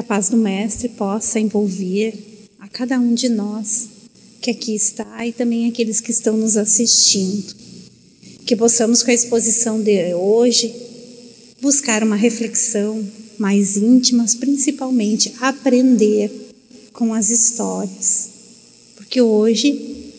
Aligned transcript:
a 0.00 0.02
paz 0.02 0.30
do 0.30 0.36
Mestre 0.38 0.88
possa 0.88 1.38
envolver 1.38 2.14
a 2.58 2.66
cada 2.68 2.98
um 2.98 3.12
de 3.12 3.28
nós 3.28 3.88
que 4.40 4.50
aqui 4.50 4.74
está 4.74 5.26
e 5.26 5.32
também 5.32 5.68
aqueles 5.68 6.00
que 6.00 6.10
estão 6.10 6.38
nos 6.38 6.56
assistindo. 6.56 7.54
Que 8.46 8.56
possamos, 8.56 9.02
com 9.02 9.10
a 9.10 9.14
exposição 9.14 9.78
de 9.78 10.14
hoje, 10.14 10.74
buscar 11.60 12.02
uma 12.02 12.16
reflexão 12.16 13.06
mais 13.38 13.76
íntima, 13.76 14.24
principalmente 14.40 15.34
aprender 15.38 16.32
com 16.94 17.12
as 17.12 17.28
histórias. 17.28 18.30
Porque 18.96 19.20
hoje 19.20 20.12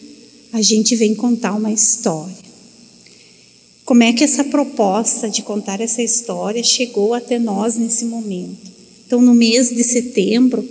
a 0.53 0.61
gente 0.61 0.95
vem 0.95 1.15
contar 1.15 1.55
uma 1.55 1.71
história. 1.71 2.37
Como 3.83 4.03
é 4.03 4.13
que 4.13 4.23
essa 4.23 4.43
proposta 4.43 5.27
de 5.27 5.41
contar 5.41 5.81
essa 5.81 6.03
história 6.03 6.63
chegou 6.63 7.15
até 7.15 7.39
nós 7.39 7.77
nesse 7.77 8.05
momento? 8.05 8.70
Então, 9.11 9.21
no 9.21 9.33
mês 9.33 9.75
de 9.75 9.83
setembro, 9.83 10.65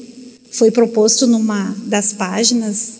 foi 0.50 0.70
proposto 0.70 1.26
numa 1.26 1.76
das 1.84 2.14
páginas 2.14 2.92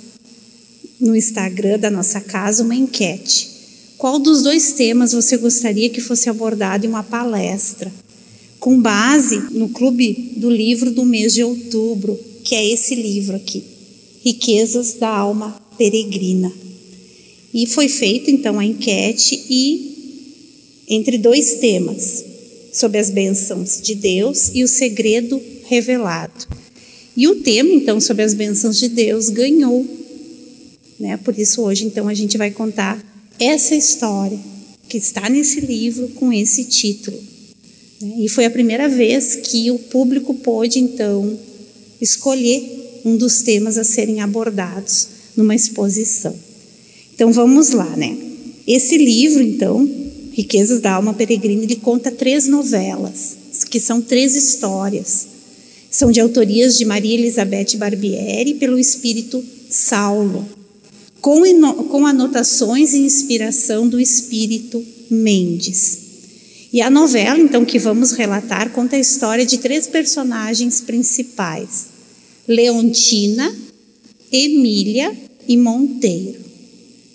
no 1.01 1.17
Instagram 1.17 1.79
da 1.79 1.91
nossa 1.91 2.21
casa 2.21 2.63
uma 2.63 2.75
enquete. 2.75 3.49
Qual 3.97 4.19
dos 4.19 4.43
dois 4.43 4.75
temas 4.75 5.13
você 5.13 5.39
gostaria 5.39 5.89
que 5.89 6.03
fosse 6.03 6.29
abordado 6.29 6.85
em 6.85 6.91
uma 6.91 7.03
palestra? 7.03 7.91
Com 8.59 8.79
base 8.83 9.43
no 9.53 9.71
Clube 9.71 10.35
do 10.37 10.51
Livro 10.51 10.91
do 10.91 11.07
mês 11.07 11.33
de 11.33 11.43
outubro, 11.43 12.21
que 12.45 12.55
é 12.55 12.71
esse 12.71 12.95
livro 12.95 13.35
aqui, 13.35 13.65
Riquezas 14.23 14.93
da 14.93 15.09
Alma 15.09 15.59
Peregrina. 15.79 16.53
E 17.55 17.67
foi 17.67 17.89
feita 17.89 18.31
então 18.31 18.59
a 18.59 18.65
enquete 18.67 19.43
e 19.49 20.85
entre 20.87 21.17
dois 21.17 21.55
temas, 21.55 22.27
sobre 22.73 22.99
as 22.99 23.11
bênçãos 23.11 23.81
de 23.81 23.95
Deus 23.95 24.51
e 24.55 24.63
o 24.63 24.69
segredo 24.69 25.41
revelado. 25.67 26.47
E 27.17 27.29
o 27.29 27.37
tema, 27.37 27.71
então, 27.73 28.01
sobre 28.01 28.23
as 28.23 28.35
bênçãos 28.35 28.79
de 28.79 28.89
Deus 28.89 29.29
ganhou. 29.29 29.87
Né? 30.99 31.17
Por 31.19 31.39
isso, 31.39 31.63
hoje, 31.63 31.85
então, 31.85 32.09
a 32.09 32.15
gente 32.15 32.39
vai 32.39 32.51
contar 32.51 33.03
essa 33.39 33.75
história 33.75 34.39
que 34.89 34.99
está 34.99 35.29
nesse 35.29 35.61
livro 35.61 36.09
com 36.09 36.33
esse 36.33 36.65
título. 36.65 37.19
Né? 38.01 38.15
E 38.21 38.29
foi 38.29 38.45
a 38.45 38.51
primeira 38.51 38.89
vez 38.89 39.37
que 39.37 39.71
o 39.71 39.79
público 39.79 40.35
pôde, 40.35 40.79
então, 40.79 41.39
escolher 42.01 43.03
um 43.05 43.17
dos 43.17 43.43
temas 43.43 43.79
a 43.79 43.85
serem 43.85 44.21
abordados 44.21 45.09
numa 45.37 45.55
exposição. 45.55 46.35
Então, 47.15 47.33
vamos 47.33 47.71
lá, 47.71 47.97
né? 47.97 48.17
Esse 48.67 48.97
livro, 48.97 49.43
então, 49.43 49.89
Riquezas 50.33 50.81
da 50.81 50.93
Alma 50.93 51.15
Peregrina, 51.15 51.65
ele 51.65 51.77
conta 51.77 52.11
três 52.11 52.47
novelas, 52.47 53.37
que 53.71 53.81
são 53.81 54.01
três 54.01 54.35
histórias. 54.35 55.27
São 55.91 56.13
de 56.13 56.21
autorias 56.21 56.79
de 56.79 56.85
Maria 56.85 57.15
Elizabeth 57.15 57.77
Barbieri 57.77 58.55
pelo 58.55 58.79
espírito 58.79 59.45
Saulo, 59.69 60.49
com, 61.21 61.43
com 61.89 62.07
anotações 62.07 62.93
e 62.93 62.99
inspiração 62.99 63.89
do 63.89 64.01
espírito 64.01 64.85
Mendes. 65.11 66.11
E 66.73 66.81
a 66.81 66.89
novela, 66.89 67.41
então, 67.41 67.65
que 67.65 67.81
vamos 67.81 68.13
relatar, 68.13 68.71
conta 68.71 68.95
a 68.95 69.01
história 69.01 69.45
de 69.45 69.59
três 69.59 69.89
personagens 69.89 70.81
principais: 70.81 71.87
Leontina, 72.47 73.53
Emília 74.31 75.13
e 75.49 75.57
Monteiro. 75.57 76.50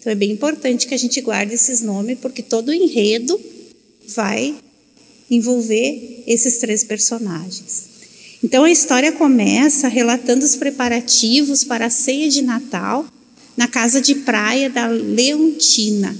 Então 0.05 0.11
é 0.11 0.15
bem 0.15 0.29
importante 0.29 0.85
que 0.85 0.93
a 0.93 0.99
gente 0.99 1.19
guarde 1.19 1.55
esses 1.55 1.81
nomes, 1.81 2.19
porque 2.21 2.43
todo 2.43 2.69
o 2.69 2.73
enredo 2.73 3.41
vai 4.09 4.55
envolver 5.31 6.23
esses 6.27 6.59
três 6.59 6.83
personagens. 6.83 7.85
Então 8.43 8.63
a 8.63 8.69
história 8.69 9.11
começa 9.11 9.87
relatando 9.87 10.45
os 10.45 10.55
preparativos 10.55 11.63
para 11.63 11.87
a 11.87 11.89
ceia 11.89 12.29
de 12.29 12.43
Natal 12.43 13.03
na 13.57 13.67
casa 13.67 13.99
de 13.99 14.13
praia 14.13 14.69
da 14.69 14.85
Leontina. 14.85 16.15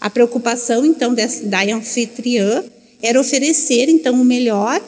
A 0.00 0.08
preocupação 0.08 0.86
então 0.86 1.14
da 1.14 1.62
anfitriã 1.64 2.64
era 3.02 3.20
oferecer 3.20 3.90
então 3.90 4.22
o 4.22 4.24
melhor 4.24 4.82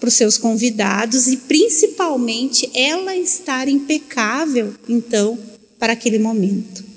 para 0.00 0.08
os 0.08 0.14
seus 0.14 0.38
convidados 0.38 1.26
e 1.26 1.36
principalmente 1.36 2.70
ela 2.72 3.14
estar 3.14 3.68
impecável 3.68 4.72
então 4.88 5.38
para 5.78 5.92
aquele 5.92 6.18
momento. 6.18 6.87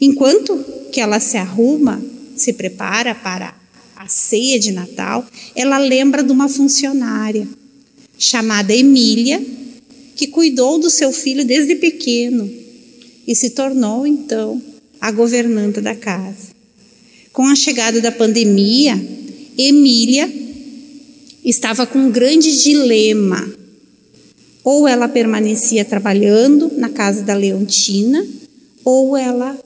Enquanto 0.00 0.64
que 0.90 1.00
ela 1.00 1.20
se 1.20 1.36
arruma, 1.36 2.02
se 2.34 2.52
prepara 2.52 3.14
para 3.14 3.54
a 3.94 4.08
ceia 4.08 4.58
de 4.58 4.72
Natal, 4.72 5.26
ela 5.54 5.78
lembra 5.78 6.22
de 6.22 6.32
uma 6.32 6.48
funcionária 6.48 7.46
chamada 8.18 8.74
Emília, 8.74 9.44
que 10.16 10.26
cuidou 10.26 10.78
do 10.78 10.90
seu 10.90 11.12
filho 11.12 11.44
desde 11.44 11.76
pequeno 11.76 12.50
e 13.26 13.34
se 13.34 13.50
tornou 13.50 14.06
então 14.06 14.60
a 15.00 15.10
governanta 15.10 15.80
da 15.80 15.94
casa. 15.94 16.48
Com 17.32 17.46
a 17.46 17.54
chegada 17.54 18.00
da 18.00 18.10
pandemia, 18.10 19.00
Emília 19.56 20.30
estava 21.44 21.86
com 21.86 21.98
um 21.98 22.10
grande 22.10 22.62
dilema. 22.62 23.50
Ou 24.62 24.86
ela 24.86 25.08
permanecia 25.08 25.84
trabalhando 25.84 26.70
na 26.76 26.88
casa 26.88 27.22
da 27.22 27.34
Leontina, 27.34 28.26
ou 28.84 29.16
ela 29.16 29.58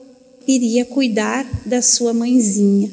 iria 0.47 0.85
cuidar 0.85 1.45
da 1.65 1.81
sua 1.81 2.13
mãezinha. 2.13 2.91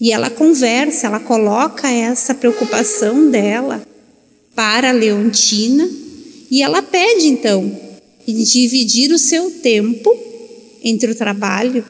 E 0.00 0.10
ela 0.10 0.30
conversa, 0.30 1.06
ela 1.06 1.20
coloca 1.20 1.88
essa 1.88 2.34
preocupação 2.34 3.30
dela 3.30 3.86
para 4.54 4.90
Leontina 4.90 5.88
e 6.50 6.62
ela 6.62 6.82
pede 6.82 7.28
então 7.28 7.80
dividir 8.26 9.12
o 9.12 9.18
seu 9.18 9.50
tempo 9.50 10.10
entre 10.82 11.12
o 11.12 11.14
trabalho 11.14 11.84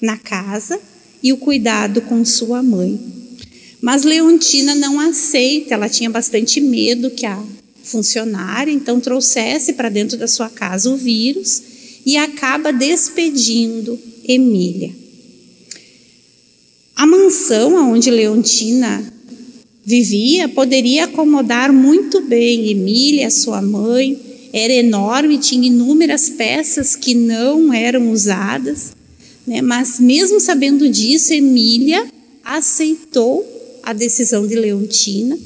na 0.00 0.16
casa 0.16 0.80
e 1.22 1.32
o 1.32 1.36
cuidado 1.36 2.00
com 2.02 2.24
sua 2.24 2.62
mãe. 2.62 3.00
Mas 3.80 4.04
Leontina 4.04 4.74
não 4.74 4.98
aceita, 5.00 5.74
ela 5.74 5.88
tinha 5.88 6.08
bastante 6.08 6.60
medo 6.60 7.10
que 7.10 7.26
a 7.26 7.42
funcionária 7.82 8.72
então 8.72 9.00
trouxesse 9.00 9.72
para 9.72 9.88
dentro 9.88 10.16
da 10.16 10.26
sua 10.26 10.48
casa 10.48 10.90
o 10.90 10.96
vírus 10.96 11.75
e 12.06 12.16
acaba 12.16 12.72
despedindo 12.72 13.98
Emília. 14.24 14.94
A 16.94 17.04
mansão 17.04 17.92
onde 17.92 18.12
Leontina 18.12 19.12
vivia 19.84 20.48
poderia 20.48 21.04
acomodar 21.04 21.72
muito 21.72 22.20
bem 22.20 22.70
Emília, 22.70 23.28
sua 23.28 23.60
mãe, 23.60 24.16
era 24.52 24.72
enorme, 24.72 25.36
tinha 25.38 25.66
inúmeras 25.66 26.30
peças 26.30 26.94
que 26.94 27.12
não 27.12 27.74
eram 27.74 28.12
usadas, 28.12 28.92
né? 29.44 29.60
mas 29.60 29.98
mesmo 29.98 30.38
sabendo 30.38 30.88
disso, 30.88 31.34
Emília 31.34 32.06
aceitou 32.44 33.44
a 33.82 33.92
decisão 33.92 34.46
de 34.46 34.54
Leontina 34.54 35.36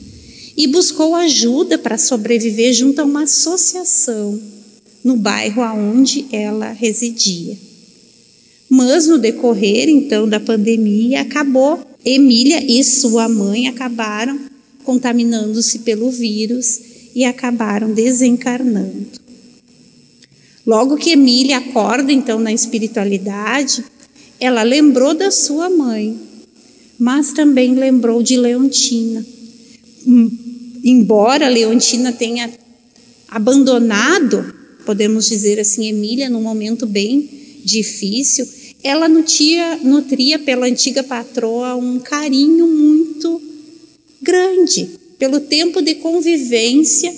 e 0.56 0.66
buscou 0.66 1.14
ajuda 1.14 1.78
para 1.78 1.96
sobreviver 1.96 2.74
junto 2.74 3.00
a 3.00 3.04
uma 3.04 3.22
associação 3.22 4.59
no 5.04 5.16
bairro 5.16 5.62
aonde 5.62 6.26
ela 6.32 6.72
residia. 6.72 7.56
Mas 8.68 9.06
no 9.06 9.18
decorrer 9.18 9.88
então 9.88 10.28
da 10.28 10.38
pandemia 10.38 11.22
acabou 11.22 11.80
Emília 12.04 12.64
e 12.64 12.82
sua 12.82 13.28
mãe 13.28 13.68
acabaram 13.68 14.38
contaminando-se 14.84 15.80
pelo 15.80 16.10
vírus 16.10 16.80
e 17.14 17.24
acabaram 17.24 17.92
desencarnando. 17.92 19.20
Logo 20.66 20.96
que 20.96 21.10
Emília 21.10 21.58
acorda 21.58 22.12
então 22.12 22.38
na 22.38 22.52
espiritualidade, 22.52 23.84
ela 24.38 24.62
lembrou 24.62 25.14
da 25.14 25.30
sua 25.30 25.68
mãe, 25.68 26.18
mas 26.98 27.32
também 27.32 27.74
lembrou 27.74 28.22
de 28.22 28.36
Leontina. 28.36 29.24
Hum, 30.06 30.30
embora 30.82 31.48
Leontina 31.48 32.12
tenha 32.12 32.50
abandonado 33.28 34.59
podemos 34.90 35.28
dizer 35.28 35.60
assim, 35.60 35.86
Emília, 35.86 36.28
num 36.28 36.42
momento 36.42 36.84
bem 36.84 37.30
difícil, 37.64 38.44
ela 38.82 39.08
nutria, 39.08 39.76
nutria 39.76 40.36
pela 40.36 40.66
antiga 40.66 41.04
patroa 41.04 41.76
um 41.76 42.00
carinho 42.00 42.66
muito 42.66 43.40
grande, 44.20 44.90
pelo 45.16 45.38
tempo 45.38 45.80
de 45.80 45.94
convivência 45.94 47.14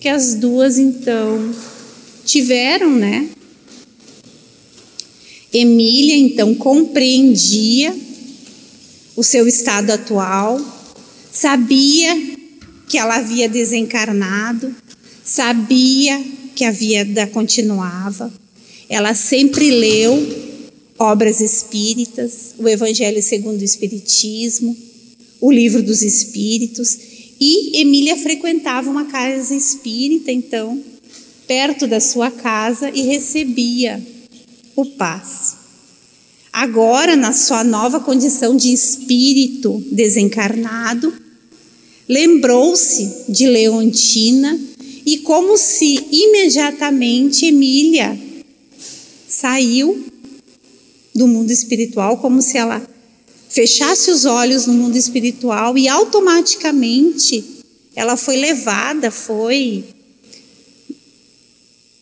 que 0.00 0.08
as 0.08 0.34
duas 0.34 0.78
então 0.78 1.54
tiveram, 2.24 2.90
né? 2.90 3.28
Emília 5.52 6.16
então 6.16 6.56
compreendia 6.56 7.96
o 9.14 9.22
seu 9.22 9.46
estado 9.46 9.90
atual, 9.90 10.60
sabia 11.30 12.20
que 12.88 12.98
ela 12.98 13.18
havia 13.18 13.48
desencarnado, 13.48 14.74
sabia 15.22 16.41
que 16.54 16.64
a 16.64 16.70
vida 16.70 17.26
continuava. 17.26 18.32
Ela 18.88 19.14
sempre 19.14 19.70
leu 19.70 20.52
obras 20.98 21.40
espíritas, 21.40 22.54
o 22.58 22.68
Evangelho 22.68 23.22
segundo 23.22 23.60
o 23.60 23.64
Espiritismo, 23.64 24.76
o 25.40 25.50
Livro 25.50 25.82
dos 25.82 26.02
Espíritos, 26.02 26.96
E 27.40 27.80
Emília 27.80 28.16
frequentava 28.16 28.88
uma 28.88 29.06
casa 29.06 29.52
espírita, 29.52 30.30
então, 30.30 30.80
perto 31.48 31.88
da 31.88 31.98
sua 31.98 32.30
casa 32.30 32.88
e 32.90 33.02
recebia 33.02 34.00
o 34.76 34.86
passe. 34.86 35.56
Agora, 36.52 37.16
na 37.16 37.32
sua 37.32 37.64
nova 37.64 37.98
condição 37.98 38.56
de 38.56 38.72
espírito 38.72 39.82
desencarnado, 39.90 41.12
lembrou-se 42.08 43.24
de 43.28 43.46
Leontina 43.46 44.60
e, 45.04 45.18
como 45.18 45.56
se 45.56 46.06
imediatamente 46.10 47.46
Emília 47.46 48.18
saiu 49.28 50.04
do 51.14 51.26
mundo 51.26 51.50
espiritual, 51.50 52.18
como 52.18 52.40
se 52.40 52.56
ela 52.56 52.86
fechasse 53.48 54.10
os 54.10 54.24
olhos 54.24 54.66
no 54.66 54.72
mundo 54.72 54.96
espiritual 54.96 55.76
e 55.76 55.88
automaticamente 55.88 57.44
ela 57.94 58.16
foi 58.16 58.36
levada, 58.36 59.10
foi 59.10 59.84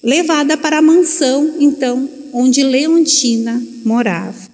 levada 0.03 0.57
para 0.57 0.79
a 0.79 0.83
mansão, 0.83 1.57
então, 1.59 2.09
onde 2.33 2.63
Leontina 2.63 3.63
morava. 3.85 4.49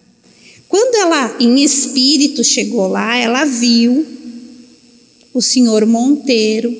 Quando 0.68 0.94
ela, 0.96 1.36
em 1.38 1.62
espírito, 1.62 2.42
chegou 2.42 2.88
lá, 2.88 3.16
ela 3.16 3.44
viu 3.44 4.04
o 5.32 5.40
senhor 5.42 5.84
Monteiro, 5.86 6.74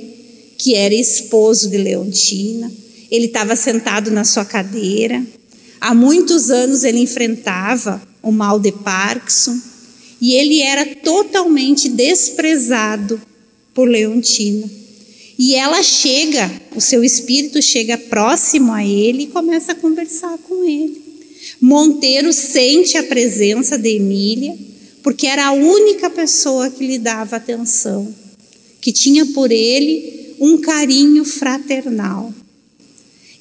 que 0.58 0.74
era 0.74 0.94
esposo 0.94 1.68
de 1.68 1.76
Leontina. 1.76 2.70
Ele 3.10 3.26
estava 3.26 3.54
sentado 3.54 4.10
na 4.10 4.24
sua 4.24 4.44
cadeira. 4.44 5.24
Há 5.80 5.94
muitos 5.94 6.50
anos 6.50 6.84
ele 6.84 6.98
enfrentava 6.98 8.02
o 8.22 8.32
mal 8.32 8.58
de 8.58 8.72
Parkinson 8.72 9.56
e 10.20 10.34
ele 10.34 10.60
era 10.60 10.84
totalmente 10.96 11.88
desprezado 11.88 13.20
por 13.74 13.88
Leontina. 13.88 14.68
E 15.38 15.54
ela 15.54 15.82
chega, 15.82 16.50
o 16.74 16.80
seu 16.80 17.04
espírito 17.04 17.60
chega 17.60 17.98
próximo 17.98 18.72
a 18.72 18.84
ele 18.84 19.24
e 19.24 19.26
começa 19.26 19.72
a 19.72 19.74
conversar 19.74 20.38
com 20.38 20.64
ele. 20.64 21.04
Monteiro 21.60 22.32
sente 22.32 22.96
a 22.96 23.02
presença 23.02 23.76
de 23.76 23.96
Emília, 23.96 24.56
porque 25.02 25.26
era 25.26 25.46
a 25.46 25.52
única 25.52 26.08
pessoa 26.08 26.70
que 26.70 26.86
lhe 26.86 26.98
dava 26.98 27.36
atenção, 27.36 28.12
que 28.80 28.90
tinha 28.90 29.26
por 29.26 29.52
ele 29.52 30.15
um 30.40 30.58
carinho 30.58 31.24
fraternal. 31.24 32.32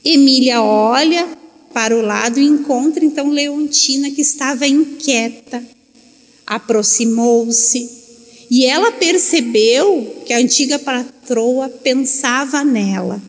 Emília 0.03 0.61
olha 0.61 1.27
para 1.73 1.95
o 1.97 2.01
lado 2.01 2.39
e 2.39 2.45
encontra 2.45 3.03
então 3.03 3.29
Leontina, 3.29 4.11
que 4.11 4.21
estava 4.21 4.67
inquieta, 4.67 5.63
aproximou-se 6.45 7.89
e 8.49 8.65
ela 8.65 8.91
percebeu 8.91 10.23
que 10.25 10.31
a 10.31 10.37
antiga 10.37 10.77
patroa 10.77 11.67
pensava 11.67 12.63
nela. 12.63 13.21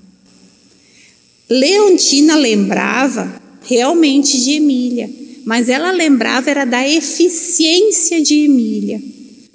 Leontina 1.49 2.37
lembrava 2.37 3.41
realmente 3.63 4.41
de 4.41 4.53
Emília, 4.53 5.11
mas 5.45 5.69
ela 5.69 5.91
lembrava 5.91 6.51
era 6.51 6.65
da 6.65 6.87
eficiência 6.87 8.21
de 8.21 8.45
Emília, 8.45 9.01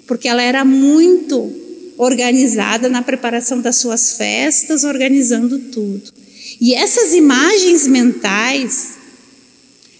porque 0.06 0.26
ela 0.26 0.42
era 0.42 0.64
muito 0.64 1.61
organizada 1.96 2.88
na 2.88 3.02
preparação 3.02 3.60
das 3.60 3.76
suas 3.76 4.12
festas, 4.12 4.84
organizando 4.84 5.58
tudo. 5.58 6.12
E 6.60 6.74
essas 6.74 7.12
imagens 7.12 7.86
mentais 7.86 8.94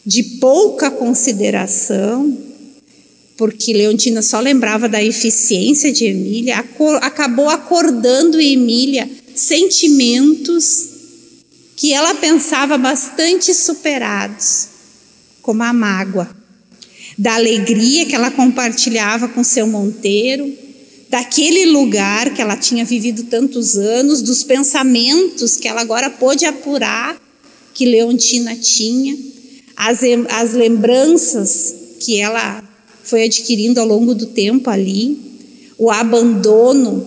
de 0.04 0.22
pouca 0.40 0.90
consideração 0.90 2.52
porque 3.36 3.72
Leontina 3.72 4.22
só 4.22 4.38
lembrava 4.38 4.88
da 4.88 5.02
eficiência 5.02 5.92
de 5.92 6.04
Emília, 6.04 6.64
acabou 7.00 7.48
acordando 7.48 8.40
em 8.40 8.52
Emília 8.52 9.10
sentimentos 9.34 10.88
que 11.74 11.92
ela 11.92 12.14
pensava 12.14 12.78
bastante 12.78 13.52
superados, 13.52 14.68
como 15.40 15.62
a 15.64 15.72
mágoa, 15.72 16.30
da 17.18 17.34
alegria 17.34 18.06
que 18.06 18.14
ela 18.14 18.30
compartilhava 18.30 19.26
com 19.26 19.42
seu 19.42 19.66
Monteiro, 19.66 20.56
daquele 21.12 21.66
lugar 21.66 22.32
que 22.32 22.40
ela 22.40 22.56
tinha 22.56 22.86
vivido 22.86 23.24
tantos 23.24 23.76
anos, 23.76 24.22
dos 24.22 24.42
pensamentos 24.42 25.56
que 25.56 25.68
ela 25.68 25.82
agora 25.82 26.08
pôde 26.08 26.46
apurar 26.46 27.20
que 27.74 27.84
Leontina 27.84 28.56
tinha, 28.56 29.14
as, 29.76 30.00
as 30.30 30.54
lembranças 30.54 31.74
que 32.00 32.18
ela 32.18 32.64
foi 33.04 33.24
adquirindo 33.24 33.78
ao 33.78 33.86
longo 33.86 34.14
do 34.14 34.24
tempo 34.28 34.70
ali, 34.70 35.18
o 35.76 35.90
abandono 35.90 37.06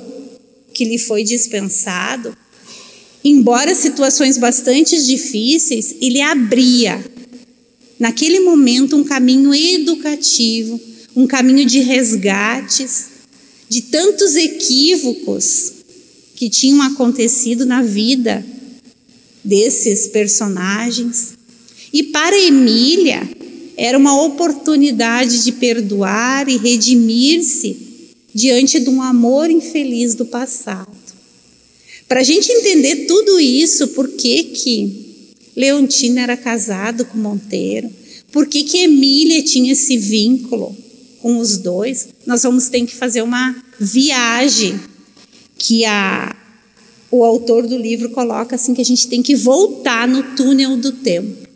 que 0.72 0.86
lhe 0.86 1.00
foi 1.00 1.24
dispensado, 1.24 2.38
embora 3.24 3.74
situações 3.74 4.38
bastante 4.38 5.04
difíceis, 5.04 5.96
ele 6.00 6.22
abria 6.22 7.04
naquele 8.00 8.42
momento 8.42 8.96
um 8.96 9.04
caminho 9.04 9.52
educativo, 9.52 10.80
um 11.16 11.26
caminho 11.26 11.66
de 11.66 11.80
resgates 11.80 13.15
de 13.70 13.82
tantos 13.84 14.36
equívocos 14.36 15.72
que 16.36 16.50
tinham 16.50 16.82
acontecido 16.82 17.66
na 17.66 17.82
vida 17.82 18.46
desses 19.44 20.08
personagens. 20.08 21.34
E 21.94 22.04
para 22.04 22.38
Emília, 22.38 23.28
era 23.78 23.98
uma 23.98 24.22
oportunidade 24.24 25.44
de 25.44 25.52
perdoar 25.54 26.50
e 26.50 26.58
redimir-se 26.58 27.78
diante 28.34 28.80
de 28.80 28.90
um 28.90 29.02
amor 29.02 29.50
infeliz 29.50 30.14
do 30.16 30.26
passado. 30.26 30.94
Para 32.08 32.20
a 32.20 32.24
gente 32.24 32.52
entender 32.52 33.08
tudo 33.08 33.40
isso, 33.40 33.88
por 33.90 34.10
que, 34.10 34.44
que 34.44 35.34
Leontina 35.56 36.22
era 36.22 36.38
casado 36.38 37.06
com 37.06 37.18
Monteiro, 37.18 37.90
por 38.32 38.48
que, 38.48 38.64
que 38.64 38.80
Emília 38.80 39.42
tinha 39.42 39.72
esse 39.72 39.98
vínculo 39.98 40.76
com 41.26 41.40
os 41.40 41.58
dois, 41.58 42.10
nós 42.24 42.44
vamos 42.44 42.70
ter 42.70 42.86
que 42.86 42.96
fazer 42.96 43.24
uma 43.24 43.56
viagem 43.80 44.80
que 45.58 45.84
a, 45.84 46.36
o 47.10 47.24
autor 47.24 47.66
do 47.66 47.76
livro 47.76 48.12
coloca 48.12 48.56
assim 48.56 48.76
que 48.76 48.82
a 48.82 48.86
gente 48.86 49.08
tem 49.08 49.24
que 49.24 49.36
voltar 49.36 50.08
no 50.08 50.22
túnel 50.36 50.78
do 50.78 50.92
tempo. 50.92 51.48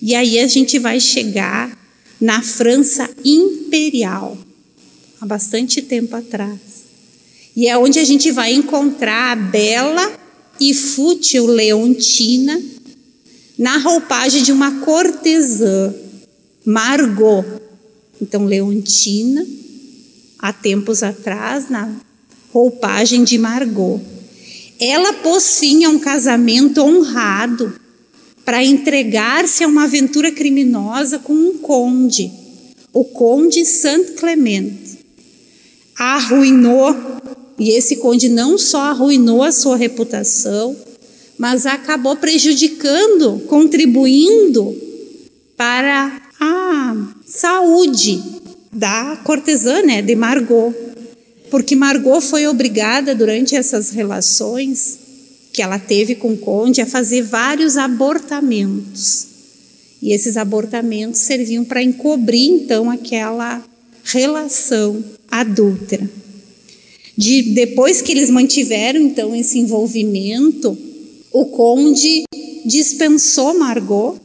E 0.00 0.14
aí 0.14 0.38
a 0.38 0.46
gente 0.46 0.78
vai 0.78 1.00
chegar 1.00 1.76
na 2.20 2.42
França 2.42 3.10
imperial, 3.24 4.38
há 5.20 5.26
bastante 5.26 5.82
tempo 5.82 6.14
atrás. 6.14 6.60
E 7.56 7.66
é 7.66 7.76
onde 7.76 7.98
a 7.98 8.04
gente 8.04 8.30
vai 8.30 8.52
encontrar 8.52 9.32
a 9.32 9.34
bela 9.34 10.16
e 10.60 10.72
fútil 10.72 11.44
Leontina 11.44 12.62
na 13.58 13.78
roupagem 13.78 14.44
de 14.44 14.52
uma 14.52 14.78
cortesã, 14.78 15.92
Margot. 16.64 17.60
Então, 18.20 18.44
Leontina, 18.44 19.46
há 20.38 20.52
tempos 20.52 21.02
atrás, 21.02 21.70
na 21.70 21.90
roupagem 22.52 23.24
de 23.24 23.38
Margot. 23.38 24.00
Ela 24.78 25.12
pôs 25.14 25.58
fim 25.58 25.84
a 25.84 25.88
um 25.90 25.98
casamento 25.98 26.80
honrado 26.80 27.72
para 28.44 28.64
entregar-se 28.64 29.62
a 29.62 29.68
uma 29.68 29.84
aventura 29.84 30.32
criminosa 30.32 31.18
com 31.18 31.32
um 31.32 31.58
conde, 31.58 32.32
o 32.92 33.04
conde 33.04 33.64
Saint 33.64 34.14
Clement. 34.16 34.72
Arruinou, 35.96 36.96
e 37.58 37.70
esse 37.70 37.96
conde 37.96 38.28
não 38.28 38.56
só 38.56 38.80
arruinou 38.80 39.42
a 39.42 39.52
sua 39.52 39.76
reputação, 39.76 40.74
mas 41.38 41.66
acabou 41.66 42.16
prejudicando, 42.16 43.40
contribuindo 43.46 44.74
para 45.56 46.20
a 46.40 47.09
saúde 47.40 48.22
da 48.70 49.18
cortesã, 49.24 49.82
né, 49.82 50.02
de 50.02 50.14
Margot. 50.14 50.74
Porque 51.50 51.74
Margot 51.74 52.20
foi 52.20 52.46
obrigada 52.46 53.14
durante 53.14 53.56
essas 53.56 53.90
relações 53.90 54.98
que 55.52 55.62
ela 55.62 55.78
teve 55.78 56.14
com 56.14 56.34
o 56.34 56.36
conde 56.36 56.80
a 56.80 56.86
fazer 56.86 57.22
vários 57.22 57.76
abortamentos. 57.76 59.26
E 60.02 60.12
esses 60.12 60.36
abortamentos 60.36 61.20
serviam 61.20 61.64
para 61.64 61.82
encobrir 61.82 62.50
então 62.50 62.90
aquela 62.90 63.62
relação 64.04 65.02
adúltera. 65.30 66.08
De, 67.16 67.54
depois 67.54 68.00
que 68.00 68.12
eles 68.12 68.30
mantiveram 68.30 69.00
então 69.00 69.34
esse 69.34 69.58
envolvimento, 69.58 70.76
o 71.32 71.46
conde 71.46 72.24
dispensou 72.64 73.58
Margot 73.58 74.20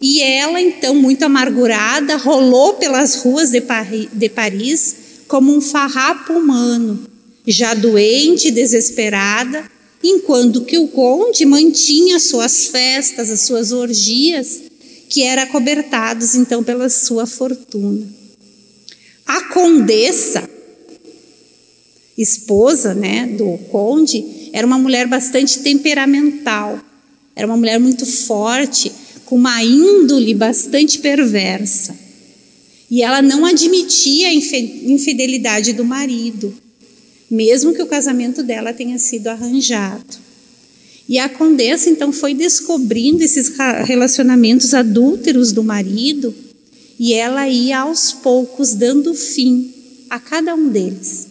e 0.00 0.22
ela 0.22 0.60
então 0.60 0.94
muito 0.94 1.24
amargurada 1.24 2.16
rolou 2.16 2.74
pelas 2.74 3.16
ruas 3.16 3.50
de, 3.50 3.60
Paris, 3.60 4.08
de 4.12 4.28
Paris 4.28 4.96
como 5.28 5.54
um 5.54 5.60
farrapo 5.60 6.32
humano, 6.32 7.06
já 7.46 7.74
doente, 7.74 8.50
desesperada, 8.50 9.70
enquanto 10.02 10.64
que 10.64 10.78
o 10.78 10.88
conde 10.88 11.44
mantinha 11.44 12.18
suas 12.18 12.66
festas, 12.66 13.30
as 13.30 13.42
suas 13.42 13.70
orgias, 13.70 14.62
que 15.08 15.22
eram 15.22 15.46
cobertados 15.48 16.34
então 16.34 16.64
pela 16.64 16.88
sua 16.88 17.26
fortuna. 17.26 18.06
A 19.26 19.44
condessa 19.44 20.48
esposa, 22.16 22.94
né, 22.94 23.26
do 23.26 23.58
conde, 23.70 24.50
era 24.52 24.66
uma 24.66 24.78
mulher 24.78 25.06
bastante 25.06 25.60
temperamental. 25.60 26.78
Era 27.34 27.46
uma 27.46 27.56
mulher 27.56 27.78
muito 27.78 28.04
forte, 28.04 28.92
com 29.30 29.36
uma 29.36 29.62
índole 29.62 30.34
bastante 30.34 30.98
perversa. 30.98 31.94
E 32.90 33.00
ela 33.00 33.22
não 33.22 33.46
admitia 33.46 34.26
a 34.26 34.34
infidelidade 34.34 35.72
do 35.72 35.84
marido, 35.84 36.52
mesmo 37.30 37.72
que 37.72 37.80
o 37.80 37.86
casamento 37.86 38.42
dela 38.42 38.72
tenha 38.72 38.98
sido 38.98 39.28
arranjado. 39.28 40.18
E 41.08 41.16
a 41.16 41.28
condessa 41.28 41.88
então 41.88 42.12
foi 42.12 42.34
descobrindo 42.34 43.22
esses 43.22 43.52
relacionamentos 43.84 44.74
adúlteros 44.74 45.52
do 45.52 45.62
marido 45.62 46.34
e 46.98 47.14
ela 47.14 47.48
ia 47.48 47.82
aos 47.82 48.12
poucos 48.12 48.74
dando 48.74 49.14
fim 49.14 49.72
a 50.10 50.18
cada 50.18 50.56
um 50.56 50.68
deles. 50.68 51.28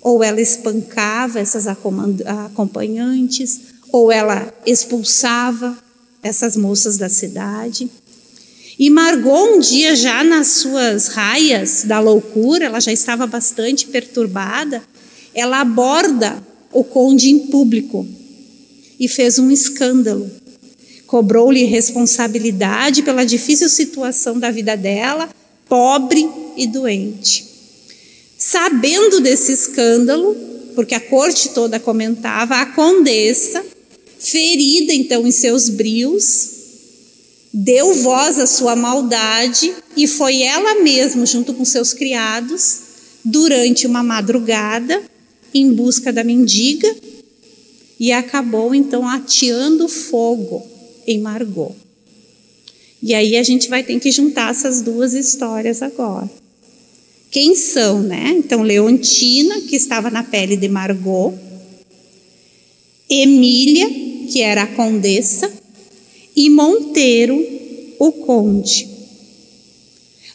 Ou 0.00 0.24
ela 0.24 0.40
espancava 0.40 1.40
essas 1.40 1.66
acompanhantes, 1.66 3.60
ou 3.92 4.10
ela 4.10 4.50
expulsava 4.64 5.83
essas 6.24 6.56
moças 6.56 6.96
da 6.96 7.08
cidade. 7.08 7.88
E 8.78 8.90
Margot, 8.90 9.54
um 9.54 9.60
dia, 9.60 9.94
já 9.94 10.24
nas 10.24 10.48
suas 10.48 11.08
raias 11.08 11.84
da 11.84 12.00
loucura, 12.00 12.64
ela 12.64 12.80
já 12.80 12.90
estava 12.90 13.26
bastante 13.26 13.86
perturbada, 13.86 14.82
ela 15.32 15.60
aborda 15.60 16.42
o 16.72 16.82
conde 16.82 17.30
em 17.30 17.38
público 17.38 18.04
e 18.98 19.06
fez 19.06 19.38
um 19.38 19.50
escândalo. 19.50 20.28
Cobrou-lhe 21.06 21.64
responsabilidade 21.64 23.02
pela 23.02 23.24
difícil 23.24 23.68
situação 23.68 24.40
da 24.40 24.50
vida 24.50 24.76
dela, 24.76 25.28
pobre 25.68 26.28
e 26.56 26.66
doente. 26.66 27.44
Sabendo 28.36 29.20
desse 29.20 29.52
escândalo, 29.52 30.34
porque 30.74 30.94
a 30.94 31.00
corte 31.00 31.50
toda 31.50 31.78
comentava, 31.78 32.56
a 32.56 32.66
condessa, 32.66 33.64
ferida 34.24 34.92
então 34.92 35.26
em 35.26 35.30
seus 35.30 35.68
brios, 35.68 36.50
deu 37.52 37.94
voz 37.94 38.38
à 38.38 38.46
sua 38.46 38.74
maldade 38.74 39.72
e 39.96 40.06
foi 40.06 40.42
ela 40.42 40.82
mesma, 40.82 41.26
junto 41.26 41.52
com 41.54 41.64
seus 41.64 41.92
criados, 41.92 42.80
durante 43.24 43.86
uma 43.86 44.02
madrugada, 44.02 45.02
em 45.52 45.72
busca 45.72 46.12
da 46.12 46.24
mendiga 46.24 46.94
e 48.00 48.10
acabou 48.10 48.74
então 48.74 49.08
ateando 49.08 49.88
fogo 49.88 50.66
em 51.06 51.20
Margot. 51.20 51.74
E 53.00 53.14
aí 53.14 53.36
a 53.36 53.42
gente 53.42 53.68
vai 53.68 53.84
ter 53.84 54.00
que 54.00 54.10
juntar 54.10 54.50
essas 54.50 54.80
duas 54.80 55.12
histórias 55.12 55.80
agora. 55.82 56.28
Quem 57.30 57.54
são, 57.54 58.02
né? 58.02 58.34
Então, 58.36 58.62
Leontina, 58.62 59.60
que 59.62 59.76
estava 59.76 60.10
na 60.10 60.22
pele 60.22 60.56
de 60.56 60.68
Margot, 60.68 61.34
Emília, 63.08 64.13
que 64.24 64.40
era 64.40 64.62
a 64.62 64.66
condessa, 64.66 65.50
e 66.36 66.50
Monteiro, 66.50 67.40
o 67.98 68.12
conde. 68.12 68.88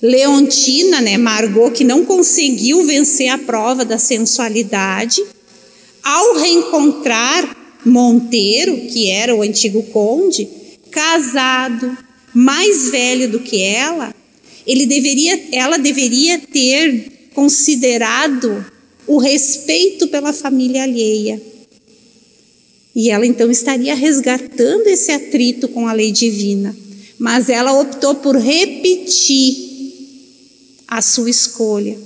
Leontina, 0.01 1.01
né, 1.01 1.17
Margot, 1.17 1.71
que 1.71 1.83
não 1.83 2.05
conseguiu 2.05 2.85
vencer 2.85 3.27
a 3.29 3.37
prova 3.37 3.83
da 3.83 3.97
sensualidade, 3.97 5.21
ao 6.01 6.35
reencontrar 6.35 7.57
Monteiro, 7.85 8.87
que 8.87 9.09
era 9.09 9.35
o 9.35 9.41
antigo 9.41 9.83
conde, 9.83 10.47
casado, 10.89 11.97
mais 12.33 12.89
velho 12.89 13.29
do 13.29 13.39
que 13.39 13.61
ela, 13.61 14.13
ele 14.65 14.85
deveria, 14.85 15.47
ela 15.51 15.77
deveria 15.77 16.39
ter 16.39 17.29
considerado 17.33 18.65
o 19.07 19.17
respeito 19.17 20.07
pela 20.07 20.31
família 20.31 20.83
alheia. 20.83 21.41
E 22.99 23.09
ela 23.09 23.25
então 23.25 23.49
estaria 23.49 23.95
resgatando 23.95 24.87
esse 24.87 25.09
atrito 25.09 25.69
com 25.69 25.87
a 25.87 25.93
lei 25.93 26.11
divina. 26.11 26.75
Mas 27.17 27.47
ela 27.47 27.71
optou 27.79 28.15
por 28.15 28.35
repetir 28.35 29.55
a 30.85 31.01
sua 31.01 31.29
escolha. 31.29 31.97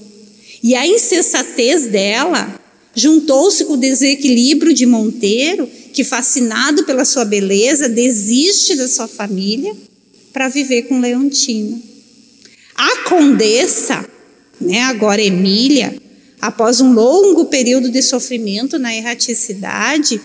E 0.62 0.76
a 0.76 0.86
insensatez 0.86 1.88
dela 1.88 2.60
juntou-se 2.94 3.66
com 3.66 3.74
o 3.74 3.78
desequilíbrio 3.78 4.72
de 4.72 4.86
Monteiro, 4.86 5.68
que, 5.92 6.04
fascinado 6.04 6.84
pela 6.84 7.06
sua 7.06 7.26
beleza, 7.26 7.90
desiste 7.90 8.76
da 8.76 8.88
sua 8.88 9.08
família 9.08 9.76
para 10.32 10.48
viver 10.48 10.84
com 10.84 11.00
Leontina. 11.00 11.76
A 12.76 13.10
condessa, 13.10 14.08
né, 14.62 14.84
agora 14.84 15.24
Emília, 15.24 15.96
após 16.40 16.82
um 16.82 16.94
longo 16.94 17.46
período 17.46 17.90
de 17.90 18.04
sofrimento 18.04 18.78
na 18.78 18.96
erraticidade, 18.96 20.22